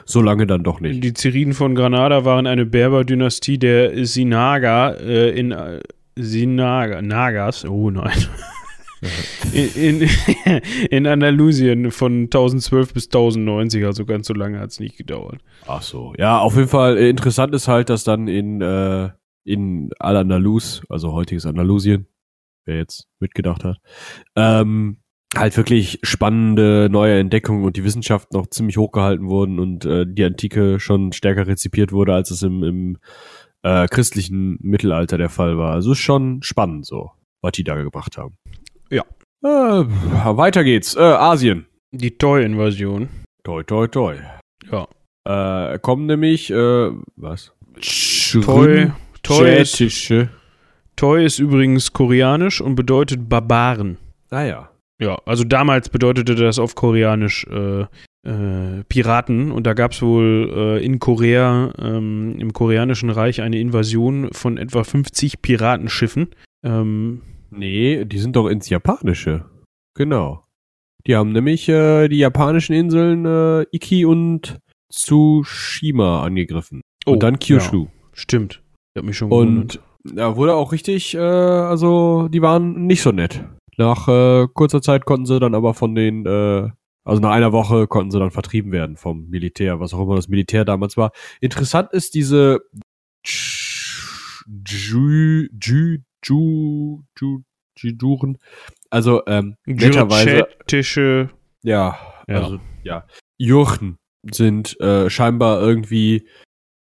[0.05, 1.03] so lange dann doch nicht.
[1.03, 5.81] Die Ziriden von Granada waren eine Berber-Dynastie der Sinaga äh, in äh,
[6.15, 8.17] Sinaga, Nagas, oh nein.
[9.53, 10.09] in, in,
[10.89, 15.41] in, Andalusien von 1012 bis 1090, also ganz so lange hat es nicht gedauert.
[15.67, 19.09] Ach so, ja, auf jeden Fall äh, interessant ist halt, dass dann in, äh,
[19.43, 22.07] in Al-Andalus, also heutiges Andalusien,
[22.65, 23.77] wer jetzt mitgedacht hat,
[24.35, 24.97] ähm,
[25.35, 30.23] halt wirklich spannende neue Entdeckungen und die Wissenschaft noch ziemlich hochgehalten wurden und äh, die
[30.23, 32.97] Antike schon stärker rezipiert wurde, als es im, im
[33.63, 35.73] äh, christlichen Mittelalter der Fall war.
[35.73, 37.11] Also ist schon spannend so,
[37.41, 38.37] was die da gebracht haben.
[38.93, 39.03] Ja.
[39.43, 39.85] Äh,
[40.37, 40.95] weiter geht's.
[40.95, 41.65] Äh, Asien.
[41.91, 43.09] Die Toy-Invasion.
[43.43, 44.15] Toy, Toy, Toy.
[44.71, 44.87] Ja.
[45.25, 47.51] Äh, kommen nämlich, äh, was?
[48.31, 48.91] Toy,
[49.23, 50.13] Toy ist,
[50.95, 53.97] Toy ist übrigens koreanisch und bedeutet Barbaren.
[54.29, 54.69] Ah ja.
[55.01, 57.81] Ja, also damals bedeutete das auf Koreanisch äh,
[58.25, 63.59] äh, Piraten und da gab es wohl äh, in Korea, ähm, im Koreanischen Reich, eine
[63.59, 66.29] Invasion von etwa 50 Piratenschiffen.
[66.63, 67.21] Ähm,
[67.57, 69.45] nee, die sind doch ins Japanische.
[69.95, 70.43] Genau.
[71.05, 74.59] Die haben nämlich äh, die japanischen Inseln äh, Iki und
[74.91, 76.81] Tsushima angegriffen.
[77.05, 77.85] Oh, und dann Kyushu.
[77.85, 78.63] Ja, stimmt.
[78.93, 83.11] Ich hab mich schon Und da wurde auch richtig, äh, also die waren nicht so
[83.11, 83.43] nett.
[83.77, 86.69] Nach äh, kurzer Zeit konnten sie dann aber von den, äh,
[87.03, 90.29] also nach einer Woche konnten sie dann vertrieben werden vom Militär, was auch immer das
[90.29, 91.11] Militär damals war.
[91.41, 92.61] Interessant ist diese
[94.65, 97.41] Ju, Ju, Ju, Ju,
[97.77, 98.37] Juduren.
[98.89, 100.47] Also, ähm, netterweise.
[101.63, 103.05] Ja, ja, also, ja.
[103.37, 103.97] Jurchen
[104.31, 106.27] sind äh, scheinbar irgendwie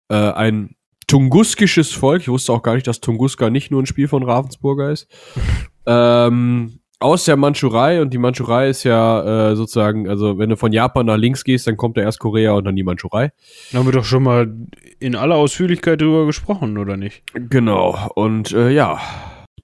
[0.09, 2.22] äh, ein tunguskisches Volk.
[2.22, 5.09] Ich wusste auch gar nicht, dass Tunguska nicht nur ein Spiel von Ravensburger ist.
[5.87, 10.72] ähm, aus der Mandschurei und die Mandschurei ist ja äh, sozusagen, also wenn du von
[10.72, 13.32] Japan nach links gehst, dann kommt da erst Korea und dann die Mandschurei.
[13.70, 14.54] Da haben wir doch schon mal
[14.98, 17.22] in aller Ausführlichkeit drüber gesprochen, oder nicht?
[17.35, 18.98] Genau, und äh, ja,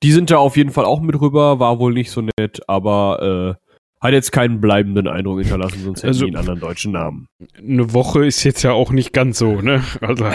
[0.02, 3.56] die sind da auf jeden Fall auch mit rüber, war wohl nicht so nett, aber
[3.58, 3.62] äh,
[4.04, 7.28] hat jetzt keinen bleibenden Eindruck hinterlassen, sonst hätten also, die einen anderen deutschen Namen.
[7.56, 9.82] Eine Woche ist jetzt ja auch nicht ganz so, ne?
[10.00, 10.26] Also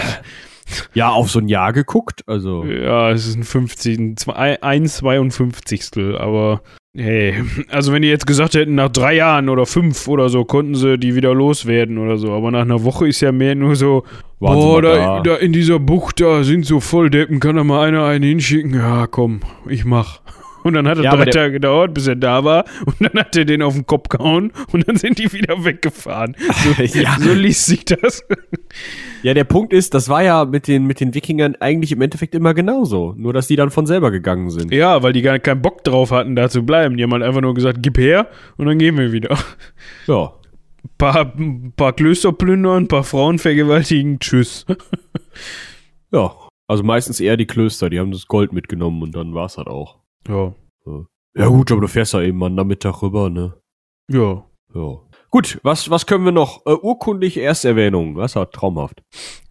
[0.94, 2.64] ja, auf so ein Jahr geguckt, also.
[2.64, 6.18] Ja, es ist ein 50, ein 52.
[6.18, 6.62] Aber
[6.96, 10.74] hey, also wenn die jetzt gesagt hätten, nach drei Jahren oder fünf oder so, konnten
[10.74, 12.32] sie die wieder loswerden oder so.
[12.32, 14.04] Aber nach einer Woche ist ja mehr nur so,
[14.40, 15.36] Waren boah, da, da.
[15.36, 18.74] in dieser Bucht, da sind so Volldeppen, kann da mal einer einen hinschicken?
[18.74, 20.20] Ja, komm, ich mach.
[20.64, 22.64] Und dann hat es Ja, drei Tage gedauert, bis er da war.
[22.84, 26.36] Und dann hat er den auf den Kopf gehauen und dann sind die wieder weggefahren.
[26.64, 27.16] So, Ja.
[27.20, 28.24] so liest sich das.
[29.22, 32.34] Ja, der Punkt ist, das war ja mit den, mit den Wikingern eigentlich im Endeffekt
[32.34, 33.14] immer genauso.
[33.16, 34.72] Nur, dass die dann von selber gegangen sind.
[34.72, 36.96] Ja, weil die gar keinen Bock drauf hatten, da zu bleiben.
[36.96, 39.36] Die haben halt einfach nur gesagt, gib her und dann gehen wir wieder.
[40.06, 40.32] Ja.
[40.96, 41.32] Paar,
[41.76, 44.66] paar Klöster plündern, paar Frauen vergewaltigen, tschüss.
[46.12, 46.32] Ja.
[46.66, 49.96] Also meistens eher die Klöster, die haben das Gold mitgenommen und dann war's halt auch.
[50.26, 50.54] Ja,
[51.36, 53.54] Ja gut, aber du fährst ja eben am Nachmittag rüber, ne?
[54.10, 54.44] ja.
[54.74, 54.98] Ja.
[55.30, 56.64] Gut, was, was können wir noch?
[56.66, 59.02] Äh, urkundliche Ersterwähnung, das war traumhaft.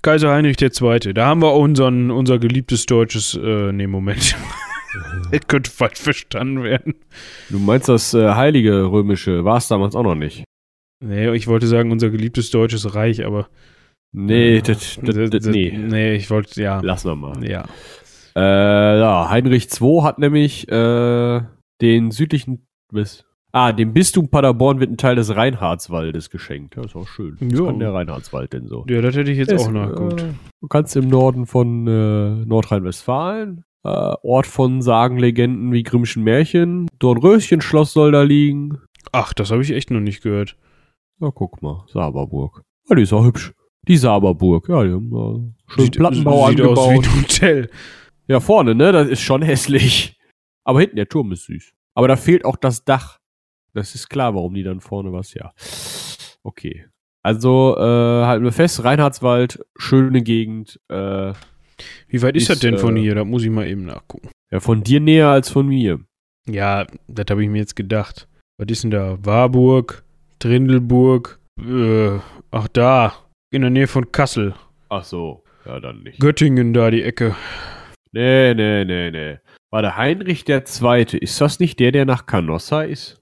[0.01, 1.13] Kaiser Heinrich II.
[1.13, 4.36] Da haben wir unseren, unser geliebtes deutsches, äh, nee, Moment.
[5.32, 6.95] Es könnte falsch verstanden werden.
[7.49, 10.43] Du meinst das äh, heilige römische, war es damals auch noch nicht?
[11.03, 13.47] Nee, ich wollte sagen, unser geliebtes deutsches Reich, aber.
[14.15, 15.77] Nee, Äh, das, das, das, nee.
[15.77, 16.80] Nee, ich wollte, ja.
[16.80, 17.47] Lassen wir mal.
[17.47, 17.65] Ja.
[18.38, 21.41] Äh, ja, Heinrich II hat nämlich äh,
[21.82, 23.23] den südlichen bis,
[23.54, 26.76] Ah, dem Bistum Paderborn wird ein Teil des Reinhardswaldes geschenkt.
[26.76, 27.38] Ja, ist auch schön.
[27.39, 27.65] Was Ja.
[27.65, 28.86] kann der Reinhardswald denn so?
[28.88, 30.21] Ja, das hätte ich jetzt Ist, auch nachgeguckt.
[30.21, 30.26] äh,
[30.62, 36.88] Du kannst im Norden von äh, Nordrhein-Westfalen, äh, Ort von Sagen, Legenden wie Grimmschen Märchen,
[37.00, 38.78] Dornröschen-Schloss soll da liegen.
[39.12, 40.56] Ach, das habe ich echt noch nicht gehört.
[41.19, 42.62] Ja, guck mal, Saberburg.
[42.89, 43.54] Ja, die ist auch hübsch.
[43.88, 47.06] Die Saberburg, ja, die haben da schön Plattenbau sieht aus wie angebaut.
[47.08, 47.69] ein Hotel.
[48.27, 48.91] Ja, vorne, ne?
[48.91, 50.17] Das ist schon hässlich.
[50.63, 51.73] Aber hinten, der Turm ist süß.
[51.93, 53.19] Aber da fehlt auch das Dach.
[53.73, 55.53] Das ist klar, warum die dann vorne was, ja.
[56.43, 56.85] Okay.
[57.23, 57.81] Also, äh,
[58.25, 60.79] halten wir fest, Reinhardswald, schöne Gegend.
[60.89, 61.33] Äh,
[62.07, 63.15] Wie weit ist, Ist, das denn von äh, hier?
[63.15, 64.29] Da muss ich mal eben nachgucken.
[64.51, 65.99] ja, von dir näher als von mir.
[66.49, 68.27] Ja, das habe ich mir jetzt gedacht.
[68.57, 69.17] Was ist denn da?
[69.23, 70.03] Warburg,
[70.39, 72.17] Trindelburg, äh,
[72.51, 73.13] ach da,
[73.51, 74.53] in der Nähe von Kassel.
[74.89, 76.19] Ach so, ja, dann nicht.
[76.19, 77.35] Göttingen da, die Ecke.
[78.12, 79.38] Nee, nee, nee, nee.
[79.70, 83.22] War der Heinrich der Zweite, ist das nicht der, der nach Canossa ist?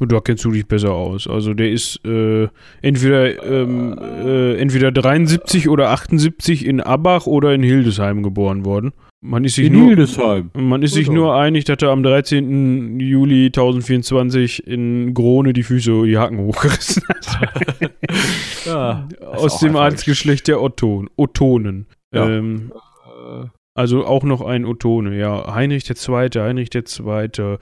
[0.00, 1.26] Und da kennst du dich besser aus.
[1.28, 2.48] Also der ist äh,
[2.82, 8.92] entweder, ähm, äh, entweder 73 oder 78 in Abbach oder in Hildesheim geboren worden.
[9.22, 10.50] Man ist sich In nur, Hildesheim.
[10.54, 13.00] man ist sich nur einig, dass er am 13.
[13.00, 17.90] Juli 1024 in Grone die Füße, die Hacken hochgerissen hat.
[18.66, 21.86] Ja, Aus dem Adelsgeschlecht der Otton, Ottonen.
[22.12, 22.28] Ja.
[22.28, 22.72] Ähm,
[23.04, 25.54] äh, also auch noch ein Ottone, ja.
[25.54, 27.58] Heinrich der Zweite, Heinrich der Zweite.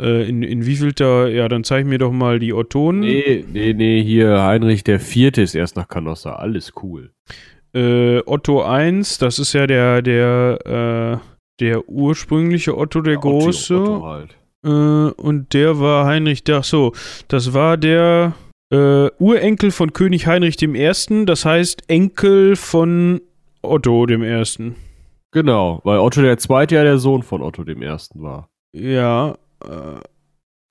[0.00, 3.00] Äh, in, in wievielter, ja, dann zeig mir doch mal die Ottonen.
[3.00, 6.36] Nee, nee, nee, hier Heinrich der Vierte ist erst nach Canossa.
[6.36, 7.10] Alles cool.
[7.74, 11.26] Äh, Otto I, das ist ja der, der, äh,
[11.60, 13.80] der ursprüngliche Otto der Otto- Große.
[13.80, 14.36] Otto halt.
[14.64, 14.68] Äh,
[15.20, 16.92] und der war Heinrich, ach so,
[17.28, 18.34] das war der
[18.72, 23.20] äh, Urenkel von König Heinrich I., das heißt Enkel von
[23.62, 24.74] Otto dem Ersten.
[25.32, 28.48] Genau, weil Otto der Zweite ja der Sohn von Otto dem Ersten war.
[28.72, 30.00] Ja, äh,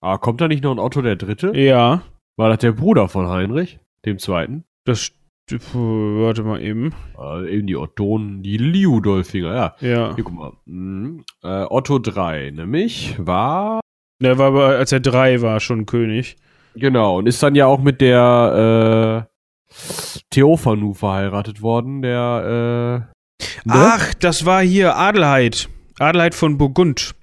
[0.01, 1.51] Aber kommt da nicht noch ein Otto der Dritte?
[1.55, 2.01] ja,
[2.37, 4.63] War das der Bruder von Heinrich, dem Zweiten?
[4.85, 5.11] das,
[5.73, 6.93] warte mal eben.
[7.19, 9.75] Äh, eben die Ottonen, die Liudolfinger, ja.
[9.79, 10.51] Ja, Hier, guck mal.
[10.65, 11.23] Mhm.
[11.43, 13.79] Äh, Otto III, nämlich, war.
[14.21, 16.35] der war aber, als er drei war, schon König.
[16.75, 19.27] Genau, und ist dann ja auch mit der
[19.69, 19.73] äh,
[20.31, 23.09] Theophanu verheiratet worden, der.
[23.65, 23.73] Ne?
[23.75, 25.69] Ach, das war hier Adelheid.
[25.99, 27.13] Adelheid von Burgund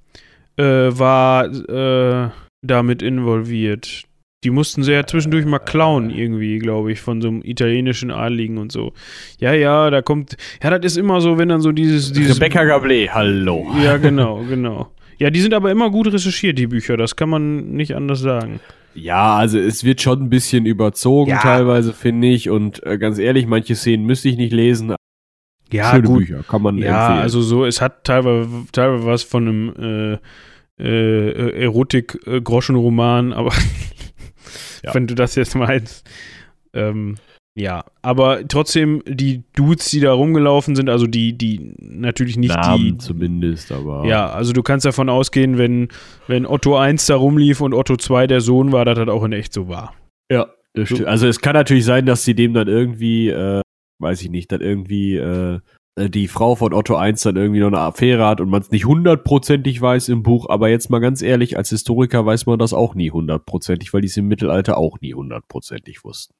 [0.56, 2.30] äh, war äh,
[2.62, 4.04] damit involviert.
[4.44, 8.58] Die mussten sie ja zwischendurch mal klauen, irgendwie, glaube ich, von so einem italienischen Adligen
[8.58, 8.92] und so.
[9.38, 10.36] Ja, ja, da kommt.
[10.62, 12.12] Ja, das ist immer so, wenn dann so dieses.
[12.12, 13.66] dieses Rebecca Gablé, hallo.
[13.82, 14.90] Ja, genau, genau.
[15.18, 16.96] Ja, die sind aber immer gut recherchiert, die Bücher.
[16.98, 18.60] Das kann man nicht anders sagen.
[18.94, 21.38] Ja, also es wird schon ein bisschen überzogen Ja.
[21.38, 22.50] teilweise, finde ich.
[22.50, 24.94] Und äh, ganz ehrlich, manche Szenen müsste ich nicht lesen.
[25.72, 26.18] Ja, Schöne gut.
[26.20, 27.22] Bücher, kann man Ja, empfehlen.
[27.22, 30.20] also so, es hat teilweise, teilweise was von einem
[30.78, 33.52] äh, äh, Erotik-Groschenroman, aber
[34.84, 34.94] Ja.
[34.94, 36.06] wenn du das jetzt meinst.
[36.74, 37.14] Ähm,
[37.56, 42.84] ja, aber trotzdem, die Dudes, die da rumgelaufen sind, also die, die natürlich nicht Namen
[42.84, 42.98] die.
[42.98, 44.04] zumindest, aber.
[44.06, 45.88] Ja, also du kannst davon ausgehen, wenn,
[46.26, 49.32] wenn Otto I da rumlief und Otto II der Sohn war, dass das auch in
[49.32, 49.94] echt so war.
[50.30, 51.06] Ja, das stimmt.
[51.06, 53.60] Also es kann natürlich sein, dass sie dem dann irgendwie, äh,
[53.98, 55.60] weiß ich nicht, dann irgendwie äh,
[55.96, 58.70] äh, die Frau von Otto I dann irgendwie noch eine Affäre hat und man es
[58.70, 62.72] nicht hundertprozentig weiß im Buch, aber jetzt mal ganz ehrlich, als Historiker weiß man das
[62.72, 66.34] auch nie hundertprozentig, weil die es im Mittelalter auch nie hundertprozentig wussten.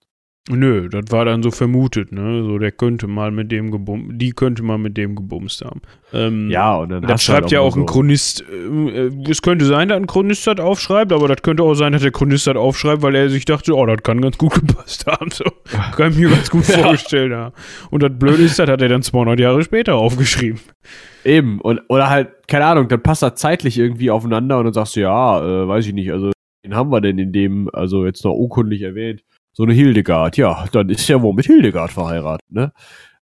[0.51, 2.43] Nö, das war dann so vermutet, ne?
[2.45, 5.81] So, der könnte mal mit dem gebumst, die könnte mal mit dem gebumst haben.
[6.13, 8.45] Ähm, Ja, und dann das hast du halt schreibt ja auch ein so- Chronist.
[8.53, 12.03] Äh, es könnte sein, dass ein Chronist das aufschreibt, aber das könnte auch sein, dass
[12.03, 15.31] der Chronist das aufschreibt, weil er sich dachte, oh, das kann ganz gut gepasst haben.
[15.31, 15.45] So.
[15.97, 17.55] Kann ich mir ganz gut vorstellen haben.
[17.91, 20.61] Und das Blöde ist, das hat er dann 200 Jahre später aufgeschrieben.
[21.25, 24.95] Eben, und, oder halt, keine Ahnung, dann passt das zeitlich irgendwie aufeinander und dann sagst
[24.97, 28.27] du, ja, äh, weiß ich nicht, also, wen haben wir denn in dem, also jetzt
[28.27, 29.23] noch urkundlich erwähnt,
[29.55, 32.73] so eine Hildegard, ja, dann ist ja wohl mit Hildegard verheiratet, ne?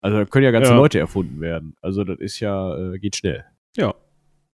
[0.00, 0.76] Also da können ja ganze Ja.
[0.76, 1.74] Leute erfunden werden.
[1.82, 3.44] Also das ist ja, äh, geht schnell.
[3.76, 3.94] Ja.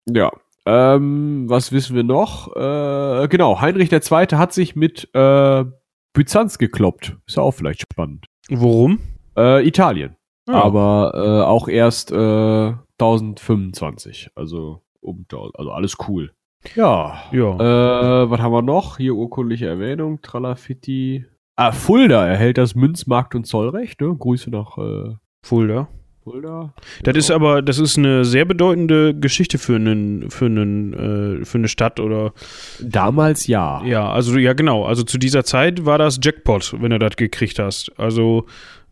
[0.08, 0.32] Ja.
[0.68, 2.56] Ähm, was wissen wir noch?
[2.56, 4.28] Äh, genau, Heinrich II.
[4.34, 5.66] hat sich mit äh,
[6.14, 7.18] Byzanz gekloppt.
[7.26, 8.28] Ist ja auch vielleicht spannend.
[8.50, 9.00] Worum?
[9.36, 10.16] Äh, Italien.
[10.48, 10.62] Ja.
[10.62, 14.30] Aber äh, auch erst äh, 1025.
[14.36, 16.32] Also um also alles cool.
[16.76, 17.24] Ja.
[17.32, 17.56] Ja.
[17.56, 18.98] Äh, was haben wir noch?
[18.98, 21.26] Hier urkundliche Erwähnung, Tralafitti.
[21.56, 24.16] Ah, Fulda erhält das Münzmarkt- und Zollrecht, ne?
[24.18, 25.88] Grüße nach äh, Fulda.
[26.24, 26.74] Fulda.
[27.04, 30.94] Das ist aber, das ist eine sehr bedeutende Geschichte für einen, für einen,
[31.42, 32.34] äh, für eine Stadt oder
[32.80, 33.84] Damals ja.
[33.84, 34.86] ja, also ja genau.
[34.86, 37.92] Also zu dieser Zeit war das Jackpot, wenn du das gekriegt hast.
[37.98, 38.46] Also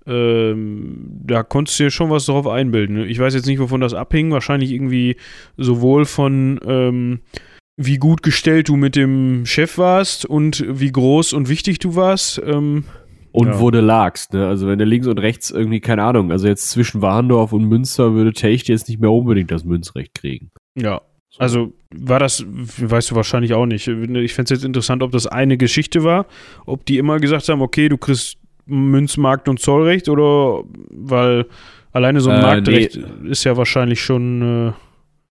[0.08, 2.96] ähm, da konntest du dir schon was drauf einbilden.
[2.96, 3.06] ne?
[3.06, 4.32] Ich weiß jetzt nicht, wovon das abhing.
[4.32, 5.16] Wahrscheinlich irgendwie
[5.56, 7.20] sowohl von ähm,
[7.82, 12.42] wie gut gestellt du mit dem Chef warst und wie groß und wichtig du warst.
[12.46, 12.84] Ähm,
[13.32, 13.60] Und Ja.
[13.60, 14.48] wo du lagst, ne?
[14.48, 18.14] Also wenn du links und rechts irgendwie, keine Ahnung, also jetzt zwischen Warndorf und Münster
[18.16, 20.50] würde Techt jetzt nicht mehr unbedingt das Münzrecht kriegen.
[20.76, 21.00] ja,
[21.38, 23.88] Also war das, weißt du wahrscheinlich auch nicht.
[23.88, 26.26] Ich fände es jetzt interessant, ob das eine Geschichte war,
[26.66, 31.46] ob die immer gesagt haben, okay, du kriegst Münzmarkt und Zollrecht oder weil
[31.92, 34.72] alleine so ein Äh, Marktrecht ist ja wahrscheinlich schon, äh,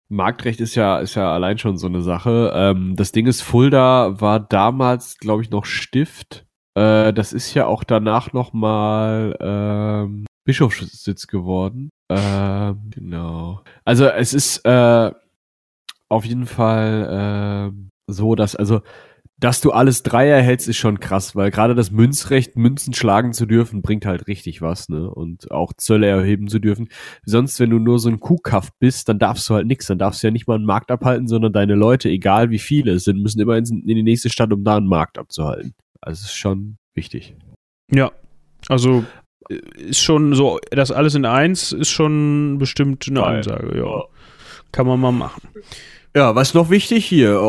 [0.09, 2.51] Marktrecht ist ja, ist ja allein schon so eine Sache.
[2.53, 6.45] Ähm, das Ding ist, Fulda war damals, glaube ich, noch Stift.
[6.75, 11.89] Äh, das ist ja auch danach nochmal ähm, Bischofssitz geworden.
[12.09, 13.61] Ähm, genau.
[13.83, 15.11] Also es ist äh,
[16.09, 18.81] auf jeden Fall ähm, so, dass, also,
[19.37, 23.45] dass du alles drei erhältst, ist schon krass, weil gerade das Münzrecht, Münzen schlagen zu
[23.45, 25.09] dürfen, bringt halt richtig was, ne?
[25.09, 26.87] Und auch Zölle erheben zu dürfen.
[27.25, 29.87] Sonst, wenn du nur so ein Kuhkaff bist, dann darfst du halt nichts.
[29.87, 32.93] Dann darfst du ja nicht mal einen Markt abhalten, sondern deine Leute, egal wie viele
[32.93, 35.73] es sind, müssen immer in, in die nächste Stadt, um da einen Markt abzuhalten.
[35.99, 37.35] Also ist schon wichtig.
[37.91, 38.11] ja,
[38.69, 39.03] also
[39.49, 43.23] äh, ist schon so, das alles in eins ist schon bestimmt eine.
[43.23, 44.03] Ansage, ja.
[44.71, 45.41] Kann man mal machen.
[46.15, 47.41] Ja, was noch wichtig hier?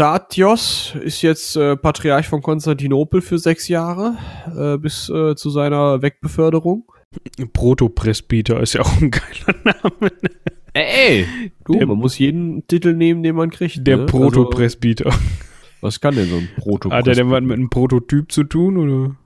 [0.00, 4.16] Eustatios ist jetzt äh, Patriarch von Konstantinopel für sechs Jahre
[4.56, 6.84] äh, bis äh, zu seiner Wegbeförderung.
[7.52, 10.12] Protopresbyter ist ja auch ein geiler Name.
[10.72, 11.26] Ey,
[11.64, 13.84] du, Der- man muss jeden Titel nehmen, den man kriegt.
[13.86, 14.06] Der ne?
[14.06, 15.06] Protopresbyter.
[15.06, 15.18] Also,
[15.80, 16.96] was kann denn so ein Protopresbyter?
[16.96, 19.16] Hat er denn was mit einem Prototyp zu tun, oder?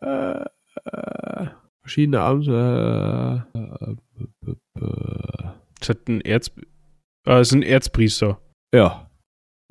[0.00, 0.44] äh,
[0.90, 1.46] äh,
[1.82, 3.44] verschiedene Amte.
[3.52, 5.48] Äh, äh, äh,
[5.80, 6.52] Das hat ein Erz...
[7.26, 8.38] Ah, ist ein Erzpriester.
[8.72, 9.03] ja.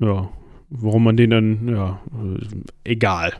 [0.04, 0.28] Ja.
[0.70, 2.00] Warum man den dann, ja,
[2.84, 3.32] egal.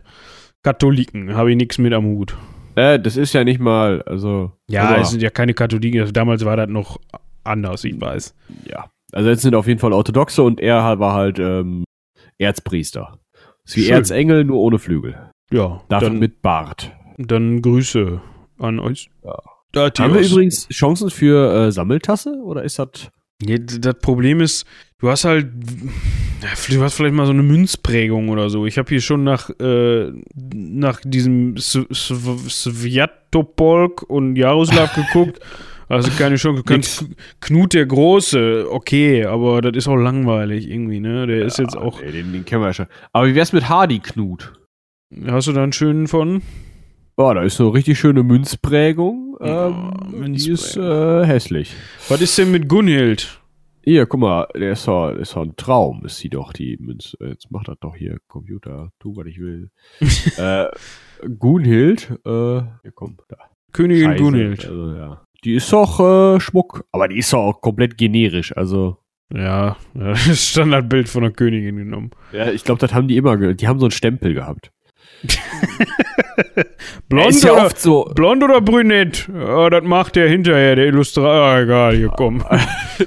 [0.63, 2.37] Katholiken, habe ich nichts mit am Hut.
[2.77, 4.53] Äh, das ist ja nicht mal, also.
[4.69, 6.01] Ja, aber- es sind ja keine Katholiken.
[6.01, 6.99] Also Damals war das noch
[7.43, 8.35] anders, ich weiß.
[8.67, 8.89] Ja.
[9.13, 11.85] Also jetzt sind auf jeden Fall Orthodoxe und er war halt ähm,
[12.39, 13.19] Erzpriester.
[13.65, 13.95] Ist wie Schön.
[13.95, 15.31] Erzengel, nur ohne Flügel.
[15.53, 16.93] Ja, Dafür dann, mit Bart.
[17.19, 18.21] dann Grüße
[18.59, 19.11] an euch.
[19.25, 19.39] Ja.
[19.73, 23.11] Da, Haben wir übrigens Chancen für äh, Sammeltasse oder ist das.
[23.43, 24.65] Ja, das Problem ist,
[24.99, 25.49] du hast halt,
[26.43, 28.65] ja, du hast vielleicht mal so eine Münzprägung oder so.
[28.67, 35.41] Ich habe hier schon nach, äh, nach diesem Sviatopolk und Jaroslav geguckt.
[35.89, 36.63] Also keine Chance.
[36.63, 37.05] Du kannst
[37.41, 41.27] Knut der Große, okay, aber das ist auch langweilig irgendwie, ne?
[41.27, 42.01] Der ist jetzt auch.
[42.01, 42.87] Nee, den, den kennen wir ja schon.
[43.13, 44.55] Aber wie wär's mit Hardy Knut?
[45.27, 46.41] Hast du da einen schönen von?
[47.17, 49.37] Boah, da ist so eine richtig schöne Münzprägung.
[49.41, 49.93] Ähm,
[50.35, 51.23] die ist Münzprägung.
[51.23, 51.75] äh, hässlich.
[52.09, 53.41] Was ist denn mit Gunhild?
[53.85, 57.17] Hier, guck mal, der ist doch, ist doch ein Traum, ist sie doch, die Münze.
[57.21, 59.71] Äh, Jetzt macht das doch hier, Computer, tu, was ich will.
[60.39, 60.67] äh,
[61.39, 63.37] Gunhild, äh, hier komm, da.
[63.73, 64.65] Königin Scheiße, Gunhild.
[64.67, 65.23] Also, ja.
[65.45, 68.97] Die ist doch äh, Schmuck, aber die ist doch auch komplett generisch, also.
[69.33, 72.11] Ja, das Standardbild von der Königin genommen.
[72.33, 74.71] Ja, ich glaube, das haben die immer, die haben so einen Stempel gehabt.
[77.09, 79.29] Blond ja oder, so, blond oder brünett?
[79.33, 81.31] Ja, das macht der hinterher, der Illustrator.
[81.31, 82.45] Ah, egal, hier komm.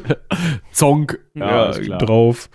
[0.71, 1.19] Zonk.
[1.33, 1.97] Ja, klar.
[1.99, 2.49] drauf.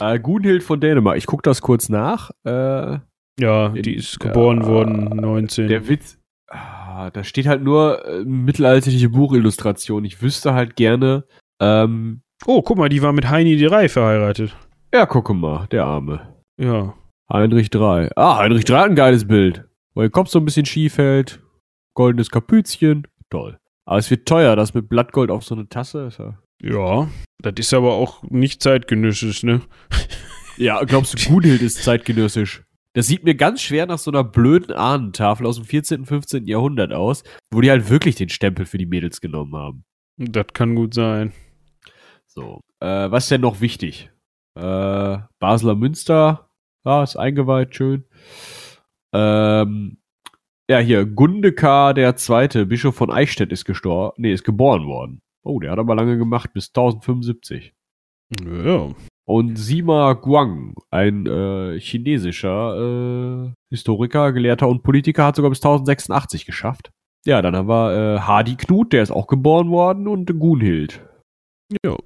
[0.00, 2.30] Äh, Gunhild von Dänemark, ich guck das kurz nach.
[2.44, 2.98] Äh,
[3.40, 5.68] Ja, die ist geboren Ja, worden, 19.
[5.68, 6.18] Der Witz,
[6.48, 10.04] ah, da steht halt nur äh, mittelalterliche Buchillustration.
[10.04, 11.24] Ich wüsste halt gerne,
[11.60, 14.56] ähm, oh, guck mal, die war mit Heini die Rei verheiratet.
[14.92, 16.34] ja, gucke mal, der Arme.
[16.60, 16.94] Ja.
[17.32, 18.10] Heinrich III.
[18.16, 19.64] Ah, Heinrich III hat ein geiles Bild.
[19.94, 21.40] wo der Kopf so ein bisschen schief hält.
[21.94, 23.06] Goldenes Kapüzchen.
[23.30, 23.58] Toll.
[23.86, 26.06] Aber es wird teuer, das mit Blattgold auf so eine Tasse.
[26.06, 27.08] Ist ja, Ja,
[27.42, 29.60] das ist aber auch nicht zeitgenössisch, ne?
[30.56, 32.62] ja glaubst du, Gunhild ist zeitgenössisch?
[32.94, 36.46] Das sieht mir ganz schwer nach so einer blöden Ahnentafel aus dem 14., 15.
[36.46, 39.84] Jahrhundert aus, wo die halt wirklich den Stempel für die Mädels genommen haben.
[40.16, 41.32] Das kann gut sein.
[42.26, 42.60] So.
[42.80, 44.10] Äh, was ist denn noch wichtig?
[44.56, 46.48] Äh, Basler Münster.
[46.84, 48.04] Ja, ist eingeweiht, schön.
[49.14, 49.98] Ähm,
[50.68, 54.14] ja, hier, Gundekar der Zweite, Bischof von Eichstätt, ist gestorben.
[54.18, 55.22] Nee, ist geboren worden.
[55.42, 57.74] Oh, der hat aber lange gemacht, bis 1075.
[58.42, 58.90] Ja.
[59.26, 66.44] Und Sima Guang, ein äh, chinesischer äh, Historiker, Gelehrter und Politiker, hat sogar bis 1086
[66.44, 66.90] geschafft.
[67.26, 71.00] Ja, dann haben wir äh, Hardy Knut, der ist auch geboren worden, und Gunhild.
[71.84, 71.96] Ja.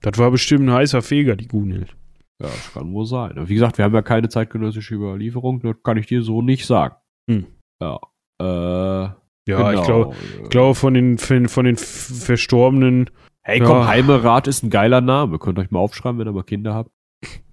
[0.00, 1.96] Das war bestimmt ein heißer Feger, die Gunhild.
[2.40, 3.32] Ja, das kann wohl sein.
[3.48, 6.94] Wie gesagt, wir haben ja keine zeitgenössische Überlieferung, das kann ich dir so nicht sagen.
[7.30, 7.46] Hm.
[7.82, 7.98] Ja.
[8.40, 9.10] Äh,
[9.48, 9.82] Ja, ich genau.
[9.84, 13.10] glaube, ich glaube von den, von den Verstorbenen.
[13.42, 13.88] Hey, komm, Ja.
[13.88, 15.38] Heimerat ist ein geiler Name.
[15.38, 16.90] Könnt ihr euch mal aufschreiben, wenn ihr mal Kinder habt.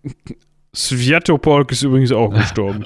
[0.76, 2.86] Sviatopolk ist übrigens auch gestorben.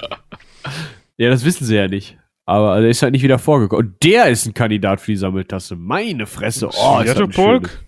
[1.18, 2.16] Ja, das wissen sie ja nicht.
[2.46, 3.86] Aber der ist halt nicht wieder vorgekommen.
[3.88, 5.76] Und der ist ein Kandidat für die Sammeltasse.
[5.76, 6.68] Meine Fresse.
[6.68, 7.84] Oh, Sviatopolk?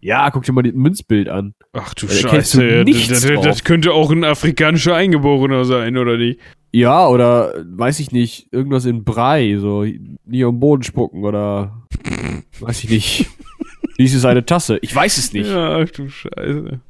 [0.00, 1.54] Ja, guck dir mal das Münzbild an.
[1.72, 5.96] Ach du Da du Scheiße, nichts das, das, das könnte auch ein afrikanischer Eingeborener sein,
[5.96, 6.40] oder nicht?
[6.72, 9.84] Ja, oder weiß ich nicht, irgendwas in Brei, so
[10.24, 11.86] nie am Boden spucken oder
[12.60, 13.30] weiß ich nicht.
[13.98, 14.78] Dies ist eine Tasse.
[14.82, 15.48] Ich weiß es nicht.
[15.48, 16.80] Ja, ach du Scheiße.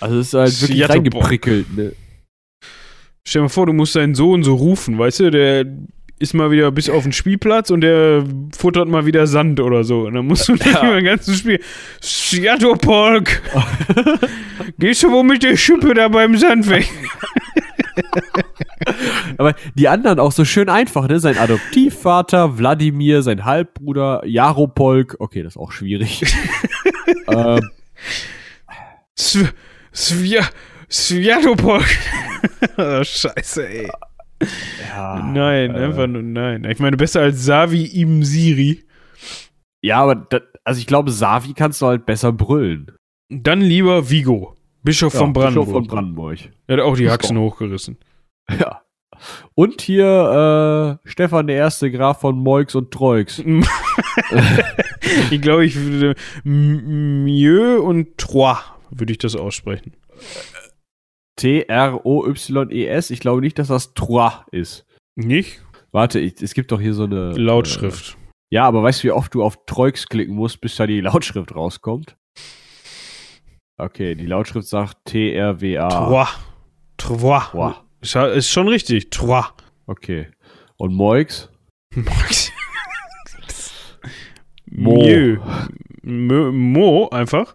[0.00, 1.76] Also es ist halt wirklich Seattle reingeprickelt.
[1.76, 1.92] Ne?
[3.26, 5.66] Stell dir mal vor, du musst deinen Sohn so rufen, weißt du, der
[6.18, 8.24] ist mal wieder bis auf den Spielplatz und der
[8.56, 10.06] futtert mal wieder Sand oder so.
[10.06, 10.82] Und dann musst du nicht Ja.
[10.84, 11.60] über den ganzen Spiel.
[12.02, 13.42] Sviatopolk!
[14.78, 16.88] Gehst du wohl mit der Schippe da beim Sand weg?
[19.38, 21.20] Aber die anderen auch so schön einfach, ne?
[21.20, 25.16] Sein Adoptivvater, Wladimir, sein Halbbruder, Jaropolk.
[25.18, 26.22] Okay, das ist auch schwierig.
[27.28, 27.70] ähm,
[29.16, 29.48] Sv
[29.92, 30.42] Svia
[30.90, 31.84] Sviatopolk!
[32.76, 33.90] oh, Scheiße, ey.
[34.88, 36.64] Ja, Nein, äh, einfach nur nein.
[36.64, 38.84] Ich meine, besser als Savi im Siri.
[39.82, 42.92] Ja, aber das, also ich glaube, Savi kannst du halt besser brüllen.
[43.30, 45.66] Dann lieber Vigo, Bischof von Brandenburg.
[45.66, 46.38] Bischof von Brandenburg.
[46.66, 47.98] Er hat auch die Haxen hochgerissen.
[48.50, 48.82] Ja.
[49.54, 53.26] Und hier äh, Stefan der Erste, Graf von Moix und Trois.
[55.30, 58.58] ich glaube, ich würde Mieux und Trois
[58.90, 59.92] würde ich das aussprechen.
[61.38, 63.10] T-R-O-Y-E-S.
[63.10, 64.86] Ich glaube nicht, dass das Trois ist.
[65.14, 65.62] Nicht?
[65.92, 68.14] Warte, ich, es gibt doch hier so eine Lautschrift.
[68.14, 71.00] Äh, ja, aber weißt du, wie oft du auf Trois klicken musst, bis da die
[71.00, 72.16] Lautschrift rauskommt?
[73.78, 75.88] Okay, die Lautschrift sagt T-R-W-A.
[75.88, 76.26] Trois.
[76.96, 77.40] Trois.
[77.50, 77.74] Trois.
[78.00, 79.10] Ist, ist schon richtig.
[79.10, 79.44] Trois.
[79.86, 80.28] Okay.
[80.76, 81.48] Und Moix?
[84.66, 84.96] Mo.
[84.96, 85.40] Mieux.
[86.02, 87.54] Mo, Mo einfach.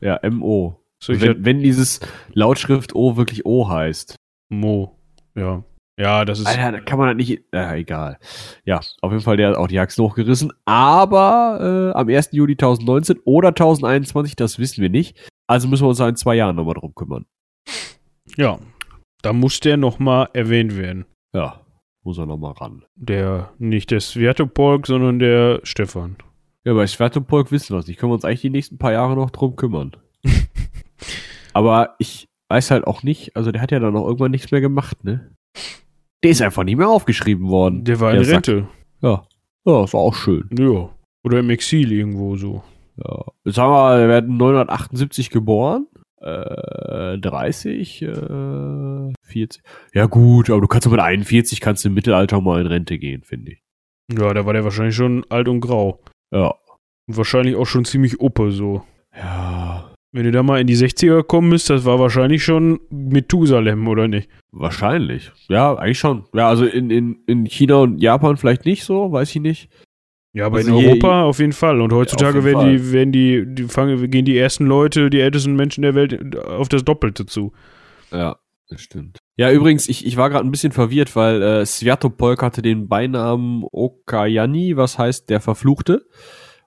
[0.00, 0.81] Ja, M-O.
[1.02, 1.98] So, Wenn, wenn dieses
[2.32, 4.14] Lautschrift O wirklich O heißt.
[4.50, 5.00] Mo.
[5.34, 5.64] Ja.
[5.98, 6.46] Ja, das ist.
[6.46, 7.42] Alter, da kann man halt nicht.
[7.52, 8.18] Äh, egal.
[8.64, 10.52] Ja, auf jeden Fall, der hat auch die Haxen hochgerissen.
[10.64, 12.28] Aber äh, am 1.
[12.30, 15.28] Juli 2019 oder 1021, das wissen wir nicht.
[15.48, 17.26] Also müssen wir uns in zwei Jahren nochmal drum kümmern.
[18.36, 18.60] Ja.
[19.22, 21.06] Da muss der nochmal erwähnt werden.
[21.34, 21.62] Ja,
[22.04, 22.84] muss er nochmal ran.
[22.94, 26.16] Der, nicht der Sviatopolk, sondern der Stefan.
[26.64, 27.98] Ja, bei Sverdopolk wissen wir es nicht.
[27.98, 29.96] Können wir uns eigentlich die nächsten paar Jahre noch drum kümmern.
[31.52, 34.60] Aber ich weiß halt auch nicht, also der hat ja dann auch irgendwann nichts mehr
[34.60, 35.34] gemacht, ne?
[36.22, 37.84] Der ist einfach nicht mehr aufgeschrieben worden.
[37.84, 38.36] Der war in Der.
[38.36, 38.68] Rente.
[39.00, 39.26] Ja.
[39.64, 40.48] Ja, das war auch schön.
[40.56, 40.90] Ja.
[41.24, 42.62] Oder im Exil irgendwo so.
[42.96, 43.24] Ja.
[43.44, 45.86] Jetzt haben wir, wir werden 978 geboren.
[46.20, 49.62] Äh, 30, äh, 40.
[49.92, 53.52] Ja gut, aber du kannst mit 41 kannst im Mittelalter mal in Rente gehen, finde
[53.52, 53.62] ich.
[54.16, 56.00] Ja, da war der wahrscheinlich schon alt und grau.
[56.32, 56.54] Ja.
[57.08, 58.84] Und wahrscheinlich auch schon ziemlich uppe so.
[59.16, 63.88] Ja, Wenn ihr da mal in die 60er gekommen bist, das war wahrscheinlich schon Methusalem,
[63.88, 64.28] oder nicht?
[64.52, 65.32] wahrscheinlich.
[65.48, 66.24] Ja, eigentlich schon.
[66.34, 69.70] Ja, also in, in, in China und Japan vielleicht nicht so, weiß ich nicht.
[70.34, 71.80] Ja, aber Also in Europa auf jeden Fall.
[71.80, 75.82] Und heutzutage werden die, werden die, die fangen, gehen die ersten Leute, die ältesten Menschen
[75.82, 77.52] der Welt auf das Doppelte zu.
[78.10, 78.36] Ja,
[78.68, 79.18] das stimmt.
[79.36, 83.64] Ja, übrigens, ich, ich war gerade ein bisschen verwirrt, weil äh, Sviatopolk hatte den Beinamen
[83.72, 86.06] Okayani, was heißt der Verfluchte.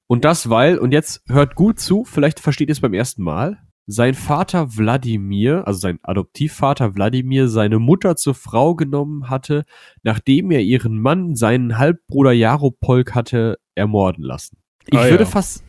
[0.08, 3.60] Und das, weil, und jetzt hört gut zu, vielleicht versteht ihr es beim ersten Mal,
[3.88, 9.64] sein Vater Wladimir, also sein Adoptivvater Wladimir, seine Mutter zur Frau genommen hatte,
[10.04, 14.58] nachdem er ihren Mann, seinen Halbbruder Jaropolk hatte ermorden lassen.
[14.88, 15.30] Ich Ah, würde ja.
[15.30, 15.64] fast,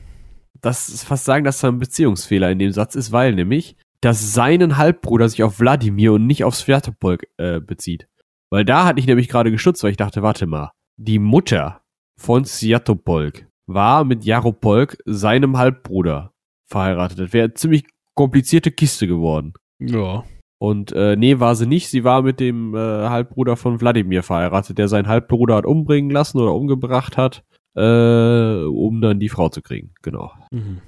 [0.60, 4.34] das ist fast sagen, dass da ein Beziehungsfehler in dem Satz ist, weil nämlich, dass
[4.34, 8.08] seinen Halbbruder sich auf Wladimir und nicht auf Sviatopolk äh, bezieht.
[8.50, 11.82] Weil da hatte ich nämlich gerade gestutzt, weil ich dachte, warte mal, die Mutter
[12.18, 16.32] von Sviatopolk war mit Jaropolk, seinem Halbbruder,
[16.66, 17.18] verheiratet.
[17.18, 19.52] Das wäre eine ziemlich komplizierte Kiste geworden.
[19.78, 20.24] Ja.
[20.58, 21.88] Und äh, nee, war sie nicht.
[21.88, 26.38] Sie war mit dem äh, Halbbruder von Wladimir verheiratet, der seinen Halbbruder hat umbringen lassen
[26.38, 27.44] oder umgebracht hat,
[27.74, 29.92] äh, um dann die Frau zu kriegen.
[30.02, 30.32] Genau.
[30.50, 30.80] Mhm.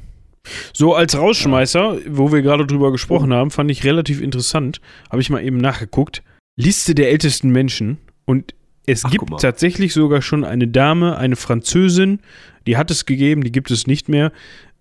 [0.72, 4.80] So als Rausschmeißer, wo wir gerade drüber gesprochen haben, fand ich relativ interessant.
[5.10, 6.22] Habe ich mal eben nachgeguckt.
[6.56, 7.98] Liste der ältesten Menschen.
[8.24, 8.54] Und
[8.88, 12.20] es Ach, gibt tatsächlich sogar schon eine Dame, eine Französin,
[12.66, 14.32] die hat es gegeben, die gibt es nicht mehr.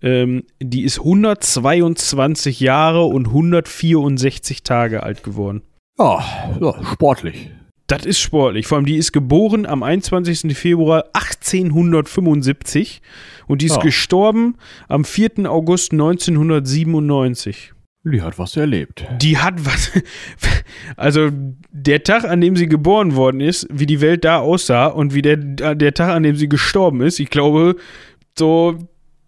[0.01, 5.62] Ähm, die ist 122 Jahre und 164 Tage alt geworden.
[5.99, 6.24] Ja,
[6.62, 7.51] ja, sportlich.
[7.88, 8.68] Das ist sportlich.
[8.68, 10.55] Vor allem, die ist geboren am 21.
[10.58, 13.01] Februar 1875
[13.47, 13.82] und die ist Ja.
[13.82, 14.55] gestorben
[14.89, 15.49] am 4.
[15.49, 17.74] August 1997.
[18.12, 19.05] Die hat was erlebt.
[19.22, 19.91] Die hat was.
[20.95, 21.30] Also,
[21.72, 25.22] der Tag, an dem sie geboren worden ist, wie die Welt da aussah und wie
[25.22, 27.76] der, der Tag, an dem sie gestorben ist, ich glaube,
[28.38, 28.78] so,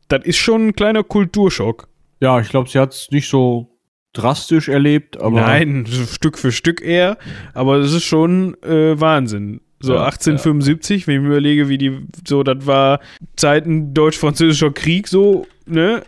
[0.07, 1.87] das ist schon ein kleiner Kulturschock.
[2.21, 3.69] Ja, ich glaube, sie hat es nicht so
[4.13, 5.41] drastisch erlebt, aber.
[5.41, 7.17] Nein, Stück für Stück eher,
[7.53, 9.61] aber das ist schon äh, Wahnsinn.
[9.79, 12.99] So Ja, 1875, wenn ich mir überlege, wie die, so, das war
[13.37, 16.03] Zeiten deutsch-französischer Krieg, so, ne?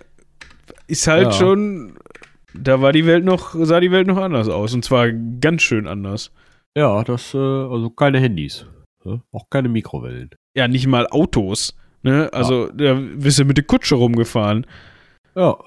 [0.87, 1.31] Ist halt Ja.
[1.31, 1.93] schon,
[2.61, 4.73] da war die Welt noch, sah die Welt noch anders aus.
[4.73, 6.31] Und zwar ganz schön anders.
[6.77, 8.65] Ja, das, äh, also keine Handys.
[9.03, 9.21] Ja?
[9.31, 10.29] Auch keine Mikrowellen.
[10.55, 12.29] Ja, nicht mal Autos, ne?
[12.33, 14.65] Also, da bist du mit der Kutsche rumgefahren.
[15.35, 15.57] Ja.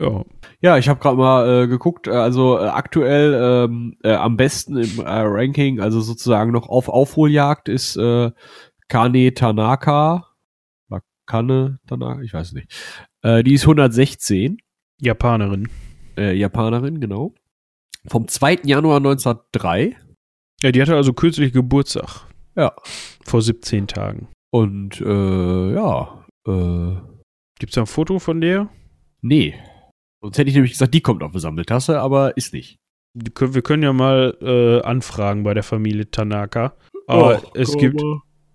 [0.00, 0.24] Ja.
[0.60, 4.76] Ja, ich habe gerade mal äh, geguckt, äh, also äh, aktuell ähm, äh, am besten
[4.76, 7.98] im Ranking, also sozusagen noch auf Aufholjagd ist
[8.88, 10.28] Kane Tanaka.
[11.26, 12.72] Kane Tanaka, ich weiß nicht.
[13.24, 14.58] Die ist 116,
[15.00, 15.68] Japanerin.
[16.16, 17.34] Äh, Japanerin, genau.
[18.06, 18.60] Vom 2.
[18.64, 19.96] Januar 1903.
[20.62, 22.26] Ja, die hatte also kürzlich Geburtstag.
[22.56, 22.72] Ja.
[23.24, 24.28] Vor 17 Tagen.
[24.50, 26.96] Und äh, ja, äh,
[27.58, 28.68] Gibt's da ein Foto von der?
[29.22, 29.54] nee.
[30.22, 32.78] Sonst hätte ich nämlich gesagt, die kommt auf eine Sammeltasse, aber ist nicht.
[33.14, 36.74] Wir können ja mal äh, anfragen bei der Familie Tanaka.
[37.06, 38.02] Aber Oh, es gibt.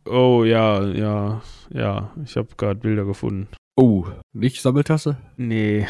[0.05, 2.13] Oh ja, ja, ja.
[2.25, 3.47] Ich habe gerade Bilder gefunden.
[3.75, 5.17] Oh, nicht Sammeltasse?
[5.37, 5.87] Nee.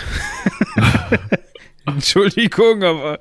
[1.86, 3.20] Entschuldigung, aber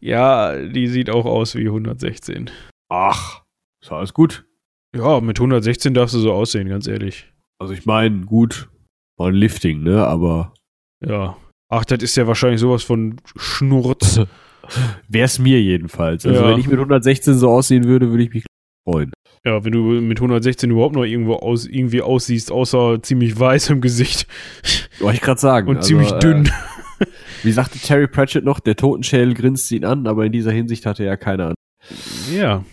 [0.00, 2.50] ja, die sieht auch aus wie 116.
[2.88, 3.42] Ach,
[3.82, 4.44] ist alles gut.
[4.96, 7.30] Ja, mit 116 darfst du so aussehen, ganz ehrlich.
[7.60, 8.68] Also ich meine, gut,
[9.18, 10.52] mal ein Lifting, ne, aber
[11.04, 11.36] Ja.
[11.70, 14.20] Ach, das ist ja wahrscheinlich sowas von Schnurz.
[15.08, 16.24] wär's mir jedenfalls.
[16.24, 16.48] Also Ja.
[16.50, 18.44] wenn ich mit 116 so aussehen würde, würde ich mich
[18.88, 19.12] freuen.
[19.44, 23.80] Ja, wenn du mit 116 überhaupt noch irgendwo aus, irgendwie aussiehst, außer ziemlich weiß im
[23.80, 24.26] Gesicht
[24.98, 25.68] Wollte ich gerade sagen.
[25.68, 26.46] und Also, ziemlich dünn.
[26.46, 26.50] Äh,
[27.42, 31.04] wie sagte Terry Pratchett noch, der Totenschädel grinst ihn an, aber in dieser Hinsicht hatte
[31.04, 31.54] er keine an.
[32.32, 32.64] Ja.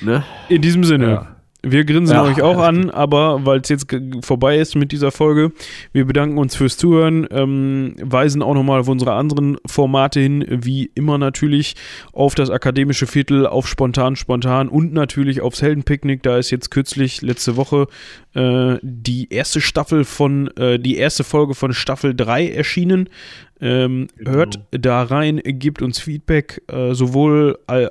[0.00, 0.24] Ne?
[0.48, 1.06] In diesem Sinne.
[1.06, 1.41] Ja.
[1.64, 2.24] Wir grinsen Ja.
[2.24, 3.86] euch auch an, aber weil es jetzt
[4.22, 5.52] vorbei ist mit dieser Folge,
[5.92, 10.90] wir bedanken uns fürs Zuhören, ähm, weisen auch nochmal auf unsere anderen Formate hin, wie
[10.96, 11.74] immer natürlich
[12.12, 16.22] auf das akademische Viertel, auf Spontan Spontan und natürlich aufs Heldenpicknick.
[16.24, 17.86] Da ist jetzt kürzlich, letzte Woche,
[18.34, 23.08] äh, die erste Staffel von, äh, die erste Folge von Staffel 3 erschienen.
[23.60, 24.32] Ähm, Genau.
[24.32, 27.86] Hört da rein, gebt uns Feedback, äh, sowohl äh,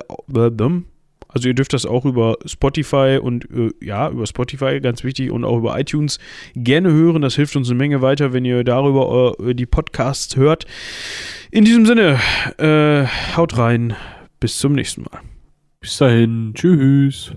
[1.32, 5.44] also ihr dürft das auch über Spotify und äh, ja, über Spotify, ganz wichtig, und
[5.44, 6.18] auch über iTunes
[6.54, 7.22] gerne hören.
[7.22, 10.66] Das hilft uns eine Menge weiter, wenn ihr darüber äh, die Podcasts hört.
[11.50, 12.18] In diesem Sinne,
[12.58, 13.06] äh,
[13.36, 13.94] haut rein.
[14.40, 15.20] Bis zum nächsten Mal.
[15.80, 17.32] Bis dahin, tschüss.